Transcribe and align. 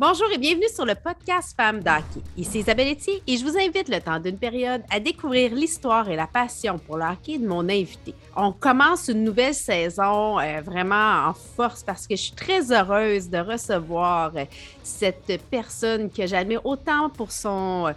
Bonjour 0.00 0.32
et 0.32 0.38
bienvenue 0.38 0.70
sur 0.74 0.86
le 0.86 0.94
podcast 0.94 1.54
Femmes 1.54 1.80
d'hockey. 1.80 2.22
Ici 2.38 2.60
Isabelle 2.60 2.92
Etier 2.94 3.22
et 3.26 3.36
je 3.36 3.44
vous 3.44 3.58
invite 3.58 3.90
le 3.90 4.00
temps 4.00 4.18
d'une 4.18 4.38
période 4.38 4.80
à 4.88 4.98
découvrir 4.98 5.54
l'histoire 5.54 6.08
et 6.08 6.16
la 6.16 6.26
passion 6.26 6.78
pour 6.78 6.96
le 6.96 7.04
hockey 7.04 7.36
de 7.36 7.46
mon 7.46 7.68
invité. 7.68 8.14
On 8.34 8.50
commence 8.50 9.08
une 9.08 9.22
nouvelle 9.24 9.52
saison 9.52 10.40
euh, 10.40 10.62
vraiment 10.62 11.26
en 11.28 11.34
force 11.34 11.82
parce 11.82 12.06
que 12.06 12.16
je 12.16 12.22
suis 12.22 12.32
très 12.32 12.72
heureuse 12.72 13.28
de 13.28 13.40
recevoir 13.40 14.32
euh, 14.36 14.46
cette 14.82 15.38
personne 15.50 16.10
que 16.10 16.26
j'admire 16.26 16.64
autant 16.64 17.10
pour 17.10 17.30
son 17.30 17.88
euh, 17.88 17.92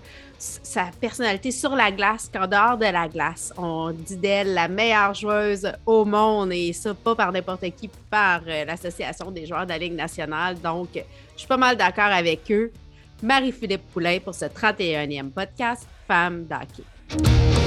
sa 0.64 0.86
personnalité 1.00 1.52
sur 1.52 1.76
la 1.76 1.92
glace 1.92 2.30
qu'en 2.32 2.48
dehors 2.48 2.78
de 2.78 2.86
la 2.86 3.08
glace. 3.08 3.54
On 3.58 3.92
dit 3.92 4.18
d'elle 4.18 4.54
la 4.54 4.68
meilleure 4.68 5.14
joueuse 5.14 5.72
au 5.86 6.06
monde 6.06 6.52
et 6.52 6.74
ça 6.74 6.94
pas 6.94 7.16
par 7.16 7.32
n'importe 7.32 7.66
qui, 7.76 7.90
par 8.10 8.42
l'Association 8.46 9.32
des 9.32 9.46
joueurs 9.46 9.66
de 9.66 9.70
la 9.70 9.78
Ligue 9.78 9.96
nationale. 9.96 10.60
Donc, 10.60 10.90
je 10.94 11.00
suis 11.40 11.48
pas 11.48 11.58
mal 11.58 11.78
d'accord 11.78 12.12
avec 12.12 12.52
eux. 12.52 12.72
Marie-Philippe 13.22 13.90
Poulain 13.94 14.20
pour 14.20 14.36
ce 14.36 14.46
31e 14.46 15.30
podcast 15.30 15.88
Femmes 16.08 16.46
d'hockey. 16.46 17.63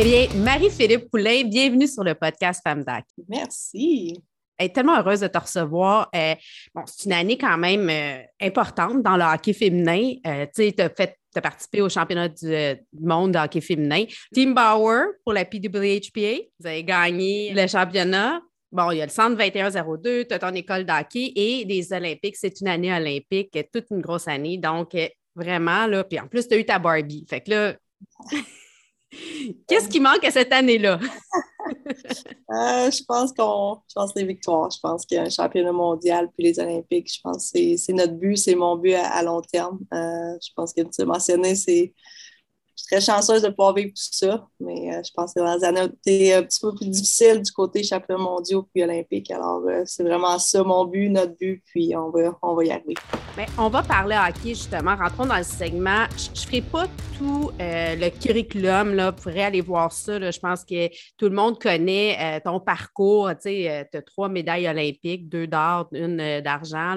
Eh 0.00 0.04
bien, 0.04 0.28
Marie-Philippe 0.44 1.10
Poulain, 1.10 1.42
bienvenue 1.42 1.88
sur 1.88 2.04
le 2.04 2.14
podcast 2.14 2.60
Femmes 2.62 2.84
d'Hockey. 2.84 3.24
Merci. 3.28 4.22
Elle 4.56 4.66
est 4.66 4.72
tellement 4.72 4.96
heureuse 4.96 5.18
de 5.18 5.26
te 5.26 5.38
recevoir. 5.38 6.08
Euh, 6.14 6.36
bon, 6.72 6.82
c'est 6.86 7.06
une 7.06 7.14
année 7.14 7.36
quand 7.36 7.58
même 7.58 7.90
euh, 7.90 8.22
importante 8.40 9.02
dans 9.02 9.16
le 9.16 9.24
hockey 9.24 9.52
féminin. 9.52 10.12
Euh, 10.24 10.46
tu 10.54 10.68
sais, 10.68 10.72
tu 10.72 10.82
as, 10.82 11.40
participé 11.42 11.80
au 11.80 11.88
championnat 11.88 12.28
du, 12.28 12.54
monde 13.00 13.32
de 13.32 13.38
hockey 13.40 13.60
féminin. 13.60 14.04
Team 14.32 14.54
Bauer 14.54 15.06
pour 15.24 15.32
la 15.32 15.44
PWHPA. 15.44 16.44
Vous 16.60 16.66
avez 16.68 16.84
gagné 16.84 17.52
le 17.52 17.66
championnat. 17.66 18.40
Bon, 18.70 18.92
il 18.92 18.98
y 18.98 19.02
a 19.02 19.06
le 19.06 19.10
centre 19.10 19.36
2102, 19.36 20.26
tu 20.26 20.32
as 20.32 20.38
ton 20.38 20.54
école 20.54 20.84
d'hockey 20.84 21.32
et 21.34 21.64
les 21.64 21.92
Olympiques. 21.92 22.36
C'est 22.36 22.60
une 22.60 22.68
année 22.68 22.94
olympique, 22.94 23.58
toute 23.74 23.86
une 23.90 24.00
grosse 24.00 24.28
année. 24.28 24.58
Donc, 24.58 24.96
vraiment, 25.34 25.88
là, 25.88 26.04
puis 26.04 26.20
en 26.20 26.28
plus, 26.28 26.46
tu 26.46 26.54
as 26.54 26.58
eu 26.58 26.64
ta 26.64 26.78
Barbie. 26.78 27.26
Fait 27.28 27.40
que 27.40 27.50
là, 27.50 27.74
Qu'est-ce 29.66 29.88
qui 29.88 30.00
manque 30.00 30.24
à 30.24 30.30
cette 30.30 30.52
année-là? 30.52 31.00
Euh, 32.50 32.90
je 32.90 33.04
pense 33.04 33.30
qu'on 33.34 33.76
je 33.88 33.94
pense 33.94 34.14
les 34.14 34.24
victoires. 34.24 34.70
Je 34.70 34.78
pense 34.80 35.04
qu'il 35.04 35.16
y 35.16 35.18
a 35.18 35.24
un 35.24 35.28
championnat 35.28 35.72
mondial 35.72 36.30
puis 36.34 36.44
les 36.44 36.58
Olympiques. 36.58 37.12
Je 37.14 37.20
pense 37.20 37.52
que 37.52 37.76
c'est 37.76 37.92
notre 37.92 38.14
but, 38.14 38.38
c'est 38.38 38.54
mon 38.54 38.76
but 38.76 38.94
à, 38.94 39.22
long 39.22 39.42
terme. 39.42 39.78
Euh, 39.92 40.38
je 40.40 40.48
pense 40.56 40.72
que 40.72 40.80
tu 40.80 41.02
as 41.02 41.04
mentionné, 41.04 41.54
c'est 41.54 41.92
très 42.90 43.00
chanceuse 43.00 43.42
de 43.42 43.48
pouvoir 43.48 43.74
vivre 43.74 43.90
tout 43.90 44.08
ça, 44.12 44.46
mais 44.60 44.94
euh, 44.94 45.02
je 45.04 45.10
pense 45.14 45.34
que 45.34 45.40
dans 45.40 45.56
les 45.56 45.64
années 45.64 45.84
été 45.84 46.34
un 46.34 46.42
petit 46.42 46.60
peu 46.60 46.74
plus 46.74 46.88
difficile 46.88 47.42
du 47.42 47.52
côté 47.52 47.82
championnat 47.82 48.22
mondial 48.22 48.62
puis 48.72 48.82
olympique. 48.82 49.30
Alors, 49.30 49.62
euh, 49.66 49.82
c'est 49.84 50.02
vraiment 50.02 50.38
ça 50.38 50.62
mon 50.62 50.86
but, 50.86 51.10
notre 51.10 51.36
but, 51.36 51.62
puis 51.66 51.94
on 51.94 52.10
va, 52.10 52.36
on 52.42 52.54
va 52.54 52.64
y 52.64 52.70
arriver. 52.70 52.94
Bien, 53.36 53.46
on 53.58 53.68
va 53.68 53.82
parler 53.82 54.16
hockey, 54.16 54.50
justement. 54.50 54.96
Rentrons 54.96 55.26
dans 55.26 55.36
le 55.36 55.44
segment. 55.44 56.06
Je 56.16 56.30
ne 56.30 56.46
ferai 56.46 56.62
pas 56.62 56.86
tout 57.18 57.50
euh, 57.60 57.94
le 57.94 58.08
curriculum, 58.10 58.94
là. 58.94 59.10
Vous 59.10 59.22
pourrez 59.22 59.44
aller 59.44 59.60
voir 59.60 59.92
ça. 59.92 60.30
Je 60.30 60.38
pense 60.38 60.64
que 60.64 60.88
tout 61.16 61.28
le 61.28 61.34
monde 61.34 61.60
connaît 61.60 62.40
ton 62.44 62.58
parcours. 62.58 63.30
Tu 63.42 63.66
as 63.66 64.02
trois 64.06 64.28
médailles 64.28 64.68
olympiques, 64.68 65.28
deux 65.28 65.46
d'or, 65.46 65.88
une 65.92 66.40
d'argent. 66.40 66.96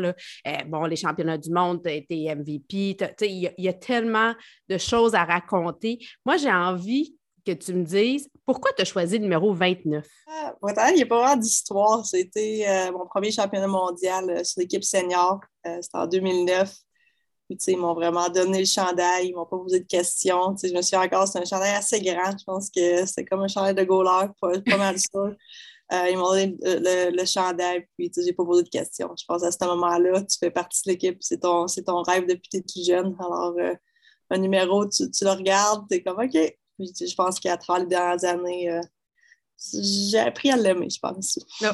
bon, 0.67 0.85
les 0.85 0.95
championnats 0.95 1.37
du 1.37 1.51
monde, 1.51 1.81
tu 1.83 1.91
été 1.91 2.33
MVP. 2.33 2.97
Il 3.21 3.51
y, 3.57 3.67
a 3.67 3.73
tellement 3.73 4.33
de 4.69 4.77
choses 4.77 5.15
à 5.15 5.23
raconter 5.23 5.80
moi, 6.25 6.37
j'ai 6.37 6.51
envie 6.51 7.15
que 7.45 7.51
tu 7.51 7.73
me 7.73 7.83
dises 7.83 8.29
pourquoi 8.45 8.71
tu 8.73 8.81
as 8.81 8.85
choisi 8.85 9.17
le 9.17 9.23
numéro 9.23 9.53
29? 9.53 10.05
Ah, 10.27 10.55
il 10.89 10.95
n'y 10.95 11.03
a 11.03 11.05
pas 11.05 11.19
vraiment 11.19 11.37
d'histoire. 11.37 12.05
C'était 12.05 12.65
euh, 12.67 12.91
mon 12.91 13.05
premier 13.05 13.31
championnat 13.31 13.67
mondial 13.67 14.29
euh, 14.29 14.43
sur 14.43 14.59
l'équipe 14.59 14.83
senior. 14.83 15.39
Euh, 15.65 15.77
c'était 15.81 15.97
en 15.97 16.07
2009. 16.07 16.73
ils 17.49 17.77
m'ont 17.77 17.93
vraiment 17.93 18.29
donné 18.29 18.59
le 18.59 18.65
chandail. 18.65 19.27
Ils 19.27 19.31
ne 19.31 19.37
m'ont 19.37 19.45
pas 19.45 19.57
posé 19.57 19.79
de 19.79 19.87
questions. 19.87 20.55
je 20.61 20.73
me 20.73 20.81
suis 20.81 20.97
encore, 20.97 21.27
c'est 21.27 21.39
un 21.39 21.45
chandail 21.45 21.75
assez 21.75 22.01
grand. 22.01 22.37
Je 22.37 22.43
pense 22.43 22.69
que 22.69 23.05
c'est 23.05 23.25
comme 23.25 23.41
un 23.41 23.47
chandail 23.47 23.75
de 23.75 23.83
goaler, 23.83 24.27
pas, 24.41 24.59
pas 24.59 24.77
mal 24.77 24.97
sûr. 24.99 25.35
ils 25.91 26.17
m'ont 26.17 26.29
donné 26.29 26.57
le, 26.61 27.25
chandail, 27.25 27.85
puis 27.97 28.11
je 28.15 28.21
n'ai 28.21 28.33
pas 28.33 28.45
posé 28.45 28.63
de 28.63 28.69
questions. 28.69 29.11
Je 29.17 29.25
pense 29.27 29.43
à 29.43 29.51
ce 29.51 29.65
moment-là, 29.65 30.21
tu 30.23 30.37
fais 30.39 30.51
partie 30.51 30.81
de 30.85 30.91
l'équipe, 30.91 31.17
c'est 31.21 31.39
ton, 31.39 31.65
ton 31.85 32.01
rêve 32.01 32.25
depuis 32.27 32.49
que 32.49 32.49
tu 32.49 32.57
es 32.57 32.61
tout 32.61 32.83
jeune. 32.85 33.15
Alors, 33.19 33.55
un 34.31 34.37
numéro, 34.37 34.87
tu, 34.87 35.03
le 35.21 35.29
regardes, 35.29 35.87
tu 35.89 35.97
es 35.97 36.03
comme 36.03 36.19
OK. 36.19 36.33
je 36.79 37.15
pense 37.15 37.39
qu'à 37.39 37.57
travers 37.57 37.83
les 37.83 37.89
dernières 37.89 38.25
années, 38.25 38.71
euh, 38.71 38.81
j'ai 39.83 40.19
appris 40.19 40.49
à 40.49 40.57
l'aimer, 40.57 40.89
je 40.89 40.99
pense. 40.99 41.37
Non, 41.61 41.69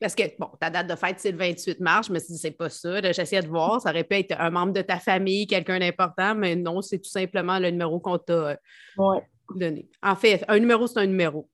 parce 0.00 0.14
que, 0.14 0.24
bon, 0.38 0.50
ta 0.60 0.68
date 0.68 0.88
de 0.88 0.96
fête, 0.96 1.18
c'est 1.18 1.32
le 1.32 1.38
28 1.38 1.80
mars. 1.80 2.08
Je 2.08 2.12
me 2.12 2.18
suis 2.18 2.34
dit, 2.34 2.38
c'est 2.38 2.50
pas 2.50 2.68
ça. 2.68 3.00
J'essayais 3.12 3.42
de 3.42 3.48
voir. 3.48 3.80
Ça 3.80 3.90
aurait 3.90 4.04
pu 4.04 4.16
être 4.16 4.38
un 4.38 4.50
membre 4.50 4.72
de 4.72 4.82
ta 4.82 4.98
famille, 4.98 5.46
quelqu'un 5.46 5.78
d'important, 5.78 6.34
mais 6.34 6.56
non, 6.56 6.82
c'est 6.82 6.98
tout 6.98 7.08
simplement 7.08 7.58
le 7.58 7.70
numéro 7.70 8.00
qu'on 8.00 8.18
t'a 8.18 8.58
euh, 8.98 9.20
donné. 9.54 9.88
En 10.02 10.16
fait, 10.16 10.44
un 10.48 10.58
numéro, 10.58 10.86
c'est 10.86 10.98
un 10.98 11.06
numéro. 11.06 11.48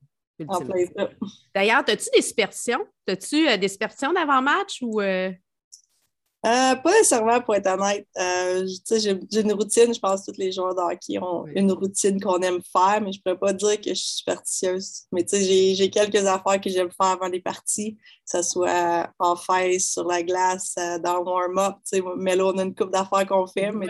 D'ailleurs, 1.55 1.85
as-tu 1.87 2.09
des 2.13 2.23
superstitions? 2.23 2.85
As-tu 3.07 3.49
euh, 3.49 3.57
des 3.57 3.69
superstitions 3.69 4.13
d'avant-match 4.13 4.79
ou. 4.83 5.01
Euh, 5.01 5.31
pas 6.43 6.91
nécessairement, 6.91 7.41
pour 7.41 7.55
être 7.55 7.69
honnête. 7.69 8.07
Euh, 8.19 8.67
j'ai 8.91 9.41
une 9.41 9.53
routine, 9.53 9.95
je 9.95 10.01
pense 10.01 10.27
que 10.27 10.33
tous 10.33 10.39
les 10.39 10.51
joueurs 10.51 10.75
de 10.75 10.81
hockey 10.81 11.19
ont 11.19 11.47
une 11.55 11.71
routine 11.73 12.21
qu'on 12.21 12.41
aime 12.41 12.61
faire, 12.63 13.01
mais 13.01 13.13
je 13.13 13.19
ne 13.19 13.23
pourrais 13.23 13.39
pas 13.39 13.53
dire 13.53 13.81
que 13.81 13.91
je 13.91 13.95
suis 13.95 14.17
superstitieuse. 14.19 15.03
Mais 15.13 15.25
j'ai 15.31 15.91
quelques 15.91 16.27
affaires 16.27 16.61
que 16.61 16.69
j'aime 16.69 16.91
faire 16.91 17.13
avant 17.13 17.29
les 17.29 17.41
parties, 17.41 17.97
que 17.97 18.39
ce 18.39 18.43
soit 18.43 19.11
en 19.19 19.37
face, 19.37 19.93
sur 19.93 20.05
la 20.05 20.23
glace, 20.23 20.75
euh, 20.79 20.99
dans 20.99 21.19
le 21.19 21.25
warm-up. 21.25 21.77
Mais 22.17 22.35
là, 22.35 22.47
on 22.47 22.59
a 22.59 22.63
une 22.63 22.75
coupe 22.75 22.91
d'affaires 22.91 23.27
qu'on 23.27 23.47
fait, 23.47 23.71
mais 23.71 23.89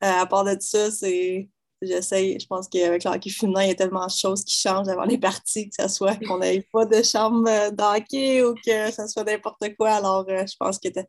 à 0.00 0.26
part 0.26 0.44
de 0.44 0.56
ça, 0.60 0.90
c'est 0.90 1.48
j'essaie, 1.86 2.38
je 2.40 2.46
pense 2.46 2.68
qu'avec 2.68 3.04
l'hockey 3.04 3.30
féminin, 3.30 3.62
il 3.62 3.68
y 3.68 3.70
a 3.70 3.74
tellement 3.74 4.06
de 4.06 4.10
choses 4.10 4.44
qui 4.44 4.56
changent 4.56 4.88
avant 4.88 5.04
les 5.04 5.18
parties, 5.18 5.68
que 5.68 5.82
ce 5.82 5.88
soit 5.88 6.16
qu'on 6.26 6.38
n'ait 6.38 6.66
pas 6.72 6.84
de 6.84 7.02
chambre 7.02 7.48
euh, 7.48 7.70
d'hockey 7.70 8.42
ou 8.42 8.54
que 8.54 8.90
ce 8.90 9.06
soit 9.06 9.24
n'importe 9.24 9.64
quoi. 9.78 9.92
Alors, 9.92 10.26
euh, 10.28 10.44
je 10.46 10.56
pense 10.58 10.78
que 10.78 10.88
tu 10.88 11.00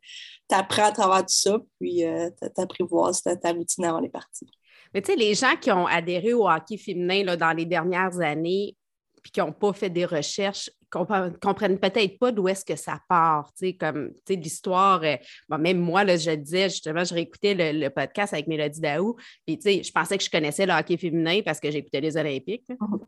apprends 0.50 0.86
à 0.86 0.92
travers 0.92 1.20
tout 1.20 1.26
ça, 1.28 1.58
puis 1.78 2.04
euh, 2.04 2.30
tu 2.40 2.60
apprivoises 2.60 3.22
ta, 3.22 3.36
ta 3.36 3.52
routine 3.52 3.84
avant 3.84 4.00
les 4.00 4.08
parties. 4.08 4.46
Mais 4.94 5.02
tu 5.02 5.12
sais, 5.12 5.18
les 5.18 5.34
gens 5.34 5.56
qui 5.60 5.70
ont 5.70 5.86
adhéré 5.86 6.32
au 6.32 6.48
hockey 6.48 6.78
féminin 6.78 7.24
là, 7.24 7.36
dans 7.36 7.52
les 7.52 7.66
dernières 7.66 8.18
années, 8.20 8.76
puis 9.22 9.32
qui 9.32 9.40
n'ont 9.40 9.52
pas 9.52 9.72
fait 9.72 9.90
des 9.90 10.04
recherches, 10.04 10.70
comprennent 10.90 11.78
peut-être 11.78 12.18
pas 12.18 12.32
d'où 12.32 12.48
est-ce 12.48 12.64
que 12.64 12.76
ça 12.76 13.00
part, 13.08 13.52
tu 13.52 13.66
sais, 13.66 13.72
comme, 13.74 14.12
tu 14.14 14.34
sais, 14.34 14.36
l'histoire, 14.36 15.02
euh, 15.04 15.16
même 15.58 15.78
moi, 15.78 16.04
là, 16.04 16.16
je 16.16 16.30
disais, 16.30 16.70
justement, 16.70 17.04
je 17.04 17.14
réécoutais 17.14 17.72
le, 17.72 17.88
podcast 17.90 18.32
avec 18.32 18.46
Mélodie 18.46 18.80
Daou, 18.80 19.16
puis, 19.46 19.58
tu 19.58 19.62
sais, 19.62 19.82
je 19.82 19.92
pensais 19.92 20.16
que 20.16 20.24
je 20.24 20.30
connaissais 20.30 20.66
le 20.66 20.72
hockey 20.72 20.96
féminin 20.96 21.40
parce 21.44 21.60
que 21.60 21.70
j'écoutais 21.70 22.00
les 22.00 22.16
Olympiques, 22.16 22.68
mm-hmm. 22.68 23.00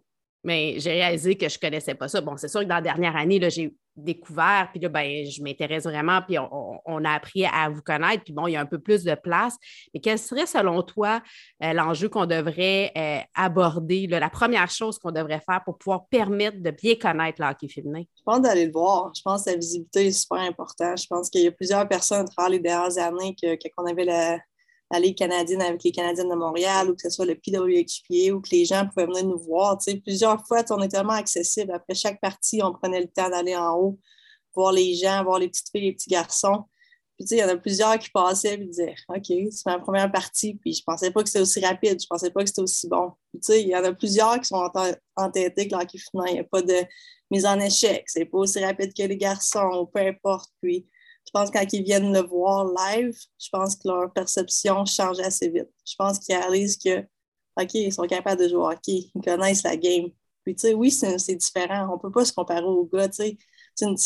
Mais 0.43 0.75
j'ai 0.79 0.93
réalisé 0.93 1.37
que 1.37 1.49
je 1.49 1.57
ne 1.57 1.61
connaissais 1.61 1.95
pas 1.95 2.09
ça. 2.09 2.21
Bon, 2.21 2.37
c'est 2.37 2.49
sûr 2.49 2.61
que 2.61 2.67
dans 2.67 2.77
la 2.77 2.81
dernière 2.81 3.17
année, 3.17 3.41
j'ai 3.51 3.75
découvert, 3.97 4.69
puis 4.71 4.81
là, 4.81 4.89
ben, 4.89 5.27
je 5.27 5.43
m'intéresse 5.43 5.85
vraiment, 5.85 6.21
puis 6.27 6.39
on, 6.39 7.05
a 7.05 7.11
appris 7.11 7.45
à 7.45 7.69
vous 7.69 7.83
connaître, 7.83 8.25
puis 8.25 8.33
bon, 8.33 8.47
il 8.47 8.53
y 8.53 8.57
a 8.57 8.61
un 8.61 8.67
peu 8.67 8.79
plus 8.79 9.05
de 9.05 9.15
place. 9.15 9.57
Mais 9.93 10.01
quel 10.01 10.19
serait, 10.19 10.47
selon 10.47 10.83
toi, 10.83 11.21
euh, 11.63 11.73
l'enjeu 11.73 12.09
qu'on 12.09 12.27
devrait 12.27 12.93
euh, 12.97 13.19
aborder, 13.35 14.07
la 14.07 14.31
première 14.31 14.71
chose 14.71 14.99
qu'on 14.99 15.11
devrait 15.11 15.43
faire 15.47 15.63
pour 15.65 15.77
pouvoir 15.77 16.07
permettre 16.07 16.63
de 16.63 16.71
bien 16.71 16.95
connaître 16.95 17.43
le 17.43 17.49
hockey 17.49 17.69
féminin? 17.69 18.03
Je 18.17 18.23
pense 18.25 18.41
d'aller 18.41 18.67
le 18.67 18.73
voir. 18.73 19.13
Je 19.15 19.23
pense 19.23 19.45
que 19.45 19.51
la 19.51 19.57
visibilité 19.57 20.07
est 20.07 20.13
super 20.13 20.39
importante. 20.39 21.01
Je 21.01 21.07
pense 21.07 21.29
qu'il 21.29 21.43
y 21.43 21.49
a 21.49 21.53
plusieurs 21.53 21.87
personnes 21.89 22.27
à 22.27 22.29
travers 22.29 22.51
les 22.51 22.61
dernières 22.61 22.99
années 22.99 23.35
qu'on 23.77 23.87
avait 23.87 24.05
la, 24.05 24.39
Ligue 24.99 25.17
canadienne 25.17 25.63
avec 25.63 25.85
les 25.85 25.93
Canadiennes 25.93 26.29
de 26.29 26.35
Montréal 26.35 26.91
ou 26.91 26.95
que 26.95 27.03
ce 27.03 27.11
soit 27.11 27.27
le 27.27 27.37
PWHPA 27.37 28.35
ou 28.35 28.41
que 28.41 28.51
les 28.51 28.65
gens 28.65 28.89
pouvaient 28.89 29.07
venir 29.07 29.25
nous 29.25 29.39
voir. 29.39 29.79
plusieurs 30.03 30.45
fois, 30.47 30.65
on 30.71 30.83
est 30.83 30.89
tellement 30.89 31.13
accessible. 31.13 31.73
Après 31.73 31.95
chaque 31.95 32.21
partie, 32.21 32.61
on 32.63 32.73
prenait 32.73 33.01
le 33.01 33.07
temps 33.07 33.31
d'aller 33.31 33.55
en 33.55 33.77
haut, 33.77 33.99
voir 34.55 34.73
les 34.73 34.95
gens, 34.95 35.23
voir 35.23 35.39
les 35.39 35.49
petites 35.49 35.71
filles, 35.71 35.83
les 35.83 35.93
petits 35.93 36.11
garçons. 36.11 36.65
Puis, 37.17 37.27
il 37.33 37.39
y 37.39 37.45
en 37.45 37.49
a 37.49 37.57
plusieurs 37.57 37.99
qui 37.99 38.09
passaient 38.11 38.55
et 38.55 38.57
disaient 38.57 38.95
OK, 39.09 39.27
c'est 39.27 39.67
ma 39.67 39.79
première 39.79 40.11
partie. 40.11 40.55
Puis, 40.55 40.73
je 40.73 40.83
pensais 40.83 41.11
pas 41.11 41.23
que 41.23 41.29
c'était 41.29 41.43
aussi 41.43 41.61
rapide. 41.61 42.01
Je 42.01 42.07
pensais 42.09 42.31
pas 42.31 42.43
que 42.43 42.49
c'était 42.49 42.63
aussi 42.63 42.89
bon. 42.89 43.13
Puis, 43.33 43.61
il 43.61 43.69
y 43.69 43.77
en 43.77 43.85
a 43.85 43.93
plusieurs 43.93 44.41
qui 44.41 44.47
sont 44.47 44.69
entêtés 45.17 45.69
que 45.69 45.77
l'hockey 45.77 45.99
Il 46.27 46.33
n'y 46.33 46.39
a 46.41 46.45
pas 46.45 46.63
de 46.63 46.77
mise 47.31 47.47
en 47.47 47.61
échec. 47.61 48.05
C'est 48.07 48.25
pas 48.25 48.39
aussi 48.39 48.65
rapide 48.65 48.93
que 48.97 49.03
les 49.03 49.19
garçons, 49.19 49.89
peu 49.93 50.01
importe. 50.01 50.51
Je 51.33 51.39
pense 51.39 51.51
que 51.51 51.59
quand 51.59 51.73
ils 51.73 51.85
viennent 51.85 52.13
le 52.13 52.23
voir 52.27 52.67
live, 52.67 53.17
je 53.39 53.49
pense 53.53 53.77
que 53.77 53.87
leur 53.87 54.13
perception 54.13 54.85
change 54.85 55.21
assez 55.21 55.49
vite. 55.49 55.69
Je 55.87 55.95
pense 55.97 56.19
qu'ils 56.19 56.35
réalisent 56.35 56.77
que, 56.77 57.03
OK, 57.57 57.73
ils 57.75 57.93
sont 57.93 58.03
capables 58.09 58.43
de 58.43 58.49
jouer 58.49 58.59
au 58.59 58.69
hockey, 58.69 59.13
ils 59.15 59.23
connaissent 59.25 59.63
la 59.63 59.77
game. 59.77 60.09
Puis, 60.43 60.57
tu 60.57 60.63
sais, 60.63 60.75
oui, 60.75 60.91
c'est 60.91 61.37
différent. 61.37 61.89
On 61.89 61.95
ne 61.95 62.01
peut 62.01 62.11
pas 62.11 62.25
se 62.25 62.33
comparer 62.33 62.65
aux 62.65 62.85
gars, 62.85 63.09
tu 63.09 63.23
sais. 63.23 63.39
C'est 63.77 63.87
une, 63.87 63.97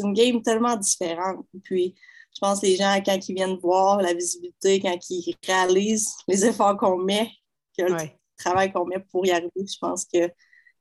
une, 0.00 0.12
game 0.12 0.42
tellement 0.42 0.76
différente. 0.76 1.46
Puis, 1.62 1.94
je 2.34 2.40
pense 2.40 2.60
que 2.60 2.66
les 2.66 2.74
gens, 2.74 3.00
quand 3.06 3.28
ils 3.28 3.34
viennent 3.36 3.58
voir 3.58 4.02
la 4.02 4.12
visibilité, 4.12 4.80
quand 4.80 4.98
ils 5.08 5.36
réalisent 5.46 6.16
les 6.26 6.44
efforts 6.44 6.76
qu'on 6.76 6.98
met, 6.98 7.30
que 7.78 7.84
le 7.84 7.96
travail 8.36 8.72
qu'on 8.72 8.86
met 8.86 8.98
pour 9.12 9.24
y 9.24 9.30
arriver, 9.30 9.52
je 9.56 9.78
pense 9.80 10.04
qu'il 10.04 10.32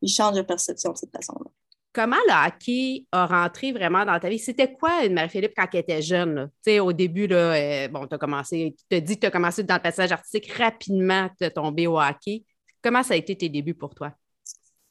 change 0.07 0.35
de 0.35 0.41
perception 0.41 0.93
de 0.93 0.97
cette 0.97 1.11
façon-là. 1.15 1.51
Comment 1.93 2.17
le 2.27 2.47
hockey 2.47 3.05
a 3.11 3.25
rentré 3.25 3.73
vraiment 3.73 4.05
dans 4.05 4.17
ta 4.17 4.29
vie? 4.29 4.39
C'était 4.39 4.71
quoi 4.71 5.03
une 5.03 5.13
Marie-Philippe 5.13 5.53
quand 5.55 5.67
elle 5.73 5.79
était 5.81 6.01
jeune? 6.01 6.49
Tu 6.63 6.71
sais, 6.71 6.79
au 6.79 6.93
début, 6.93 7.27
là, 7.27 7.53
euh, 7.53 7.87
bon, 7.89 8.07
tu 8.07 8.15
as 8.15 8.17
commencé, 8.17 8.75
tu 8.89 8.95
as 8.95 9.01
dit 9.01 9.15
que 9.15 9.21
tu 9.21 9.27
as 9.27 9.31
commencé 9.31 9.63
dans 9.63 9.75
le 9.75 9.81
passage 9.81 10.11
artistique 10.11 10.51
rapidement, 10.53 11.29
tu 11.37 11.45
es 11.45 11.51
tombé 11.51 11.87
au 11.87 11.99
hockey. 11.99 12.45
Comment 12.81 13.03
ça 13.03 13.13
a 13.13 13.17
été 13.17 13.35
tes 13.35 13.49
débuts 13.49 13.73
pour 13.73 13.93
toi? 13.93 14.13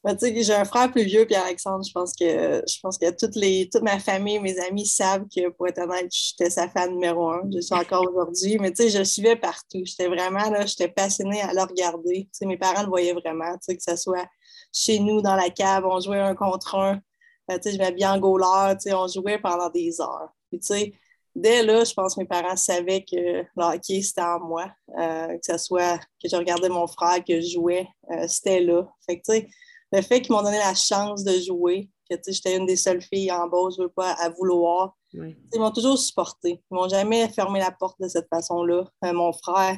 Ben, 0.03 0.17
j'ai 0.19 0.53
un 0.53 0.65
frère 0.65 0.91
plus 0.91 1.03
vieux, 1.03 1.25
Pierre-Alexandre. 1.25 1.85
Je 1.87 1.91
pense 1.91 2.13
que 2.13 2.63
je 2.67 2.79
pense 2.81 2.97
que 2.97 3.11
toutes 3.11 3.35
les, 3.35 3.69
toute 3.71 3.83
ma 3.83 3.99
famille, 3.99 4.39
mes 4.39 4.59
amis 4.59 4.87
savent 4.87 5.25
que 5.35 5.49
pour 5.49 5.67
être 5.67 5.77
honnête, 5.79 6.11
j'étais 6.11 6.49
sa 6.49 6.67
fan 6.67 6.91
numéro 6.91 7.29
un. 7.29 7.43
Je 7.53 7.61
suis 7.61 7.75
encore 7.75 8.07
aujourd'hui. 8.09 8.57
Mais 8.59 8.71
tu 8.73 8.83
sais, 8.83 8.89
je 8.89 9.03
suivais 9.03 9.35
partout. 9.35 9.81
J'étais 9.83 10.07
vraiment 10.07 10.49
là, 10.49 10.65
j'étais 10.65 10.87
passionnée 10.87 11.41
à 11.41 11.53
le 11.53 11.61
regarder. 11.61 12.27
Mes 12.41 12.57
parents 12.57 12.81
le 12.81 12.87
voyaient 12.87 13.13
vraiment, 13.13 13.55
que 13.57 13.75
ce 13.79 13.95
soit 13.95 14.25
chez 14.71 14.99
nous 14.99 15.21
dans 15.21 15.35
la 15.35 15.49
cave, 15.49 15.85
on 15.85 15.99
jouait 15.99 16.19
un 16.19 16.35
contre 16.35 16.75
un. 16.75 17.01
Euh, 17.49 17.57
tu 17.57 17.63
sais, 17.63 17.73
je 17.73 17.77
m'habillais 17.77 18.07
en 18.07 18.19
goaler, 18.19 18.75
tu 18.77 18.89
sais, 18.89 18.93
on 18.93 19.07
jouait 19.07 19.39
pendant 19.39 19.69
des 19.69 19.99
heures. 20.01 20.29
Puis 20.49 20.59
tu 20.59 20.67
sais, 20.67 20.93
dès 21.35 21.63
là, 21.63 21.83
je 21.83 21.93
pense 21.93 22.15
que 22.15 22.21
mes 22.21 22.27
parents 22.27 22.55
savaient 22.55 23.03
que 23.03 23.15
le 23.15 23.45
hockey, 23.57 24.01
c'était 24.01 24.21
en 24.21 24.39
moi. 24.39 24.71
Euh, 24.97 25.27
que 25.37 25.45
ce 25.45 25.57
soit 25.57 25.97
que 26.21 26.29
je 26.29 26.35
regardais 26.35 26.69
mon 26.69 26.87
frère, 26.87 27.23
que 27.23 27.41
je 27.41 27.53
jouais, 27.53 27.87
euh, 28.11 28.27
c'était 28.27 28.61
là. 28.61 28.87
Fait 29.05 29.19
que 29.19 29.23
tu 29.25 29.33
sais, 29.33 29.49
le 29.91 30.01
fait 30.01 30.21
qu'ils 30.21 30.33
m'ont 30.33 30.43
donné 30.43 30.59
la 30.59 30.73
chance 30.73 31.23
de 31.23 31.39
jouer, 31.39 31.89
que 32.09 32.15
j'étais 32.27 32.57
une 32.57 32.65
des 32.65 32.75
seules 32.75 33.01
filles 33.01 33.31
en 33.31 33.47
bas, 33.47 33.69
je 33.75 33.83
veux 33.83 33.89
pas, 33.89 34.11
à 34.13 34.29
vouloir, 34.29 34.95
ils 35.13 35.59
m'ont 35.59 35.71
toujours 35.71 35.97
supporté. 35.97 36.61
Ils 36.71 36.73
m'ont 36.73 36.87
jamais 36.87 37.27
fermé 37.29 37.59
la 37.59 37.71
porte 37.71 37.99
de 37.99 38.07
cette 38.07 38.29
façon-là. 38.29 38.85
Euh, 39.05 39.13
mon 39.13 39.33
frère, 39.33 39.77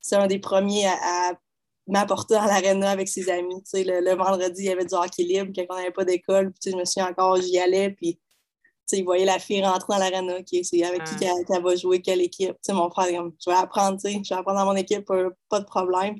c'est 0.00 0.16
un 0.16 0.26
des 0.26 0.38
premiers 0.38 0.86
à, 0.86 1.34
m'apporter 1.86 2.34
dans 2.34 2.44
l'aréna 2.44 2.90
avec 2.90 3.08
ses 3.08 3.28
amis. 3.28 3.62
Le, 3.74 4.14
vendredi, 4.14 4.62
il 4.62 4.66
y 4.66 4.70
avait 4.70 4.84
du 4.84 4.94
hockey 4.94 5.24
libre 5.24 5.52
quand 5.54 5.64
on 5.70 5.76
n'avait 5.76 5.90
pas 5.90 6.04
d'école. 6.04 6.52
Je 6.64 6.76
me 6.76 6.84
souviens 6.84 7.08
encore, 7.10 7.40
j'y 7.40 7.58
allais, 7.58 7.90
puis 7.90 8.18
il 8.92 9.04
voyait 9.04 9.24
la 9.24 9.38
fille 9.38 9.64
rentrer 9.64 9.86
dans 9.88 9.98
l'aréna, 9.98 10.34
avec 10.34 10.46
qui 10.46 10.62
elle, 11.22 11.62
va 11.62 11.76
jouer, 11.76 12.02
quelle 12.02 12.20
équipe. 12.20 12.56
mon 12.70 12.90
frère, 12.90 13.06
je 13.08 13.50
vais 13.50 13.56
apprendre, 13.56 13.98
je 14.02 14.08
vais 14.08 14.34
apprendre 14.34 14.58
dans 14.58 14.66
mon 14.66 14.76
équipe, 14.76 15.06
pas, 15.48 15.60
de 15.60 15.64
problème. 15.64 16.16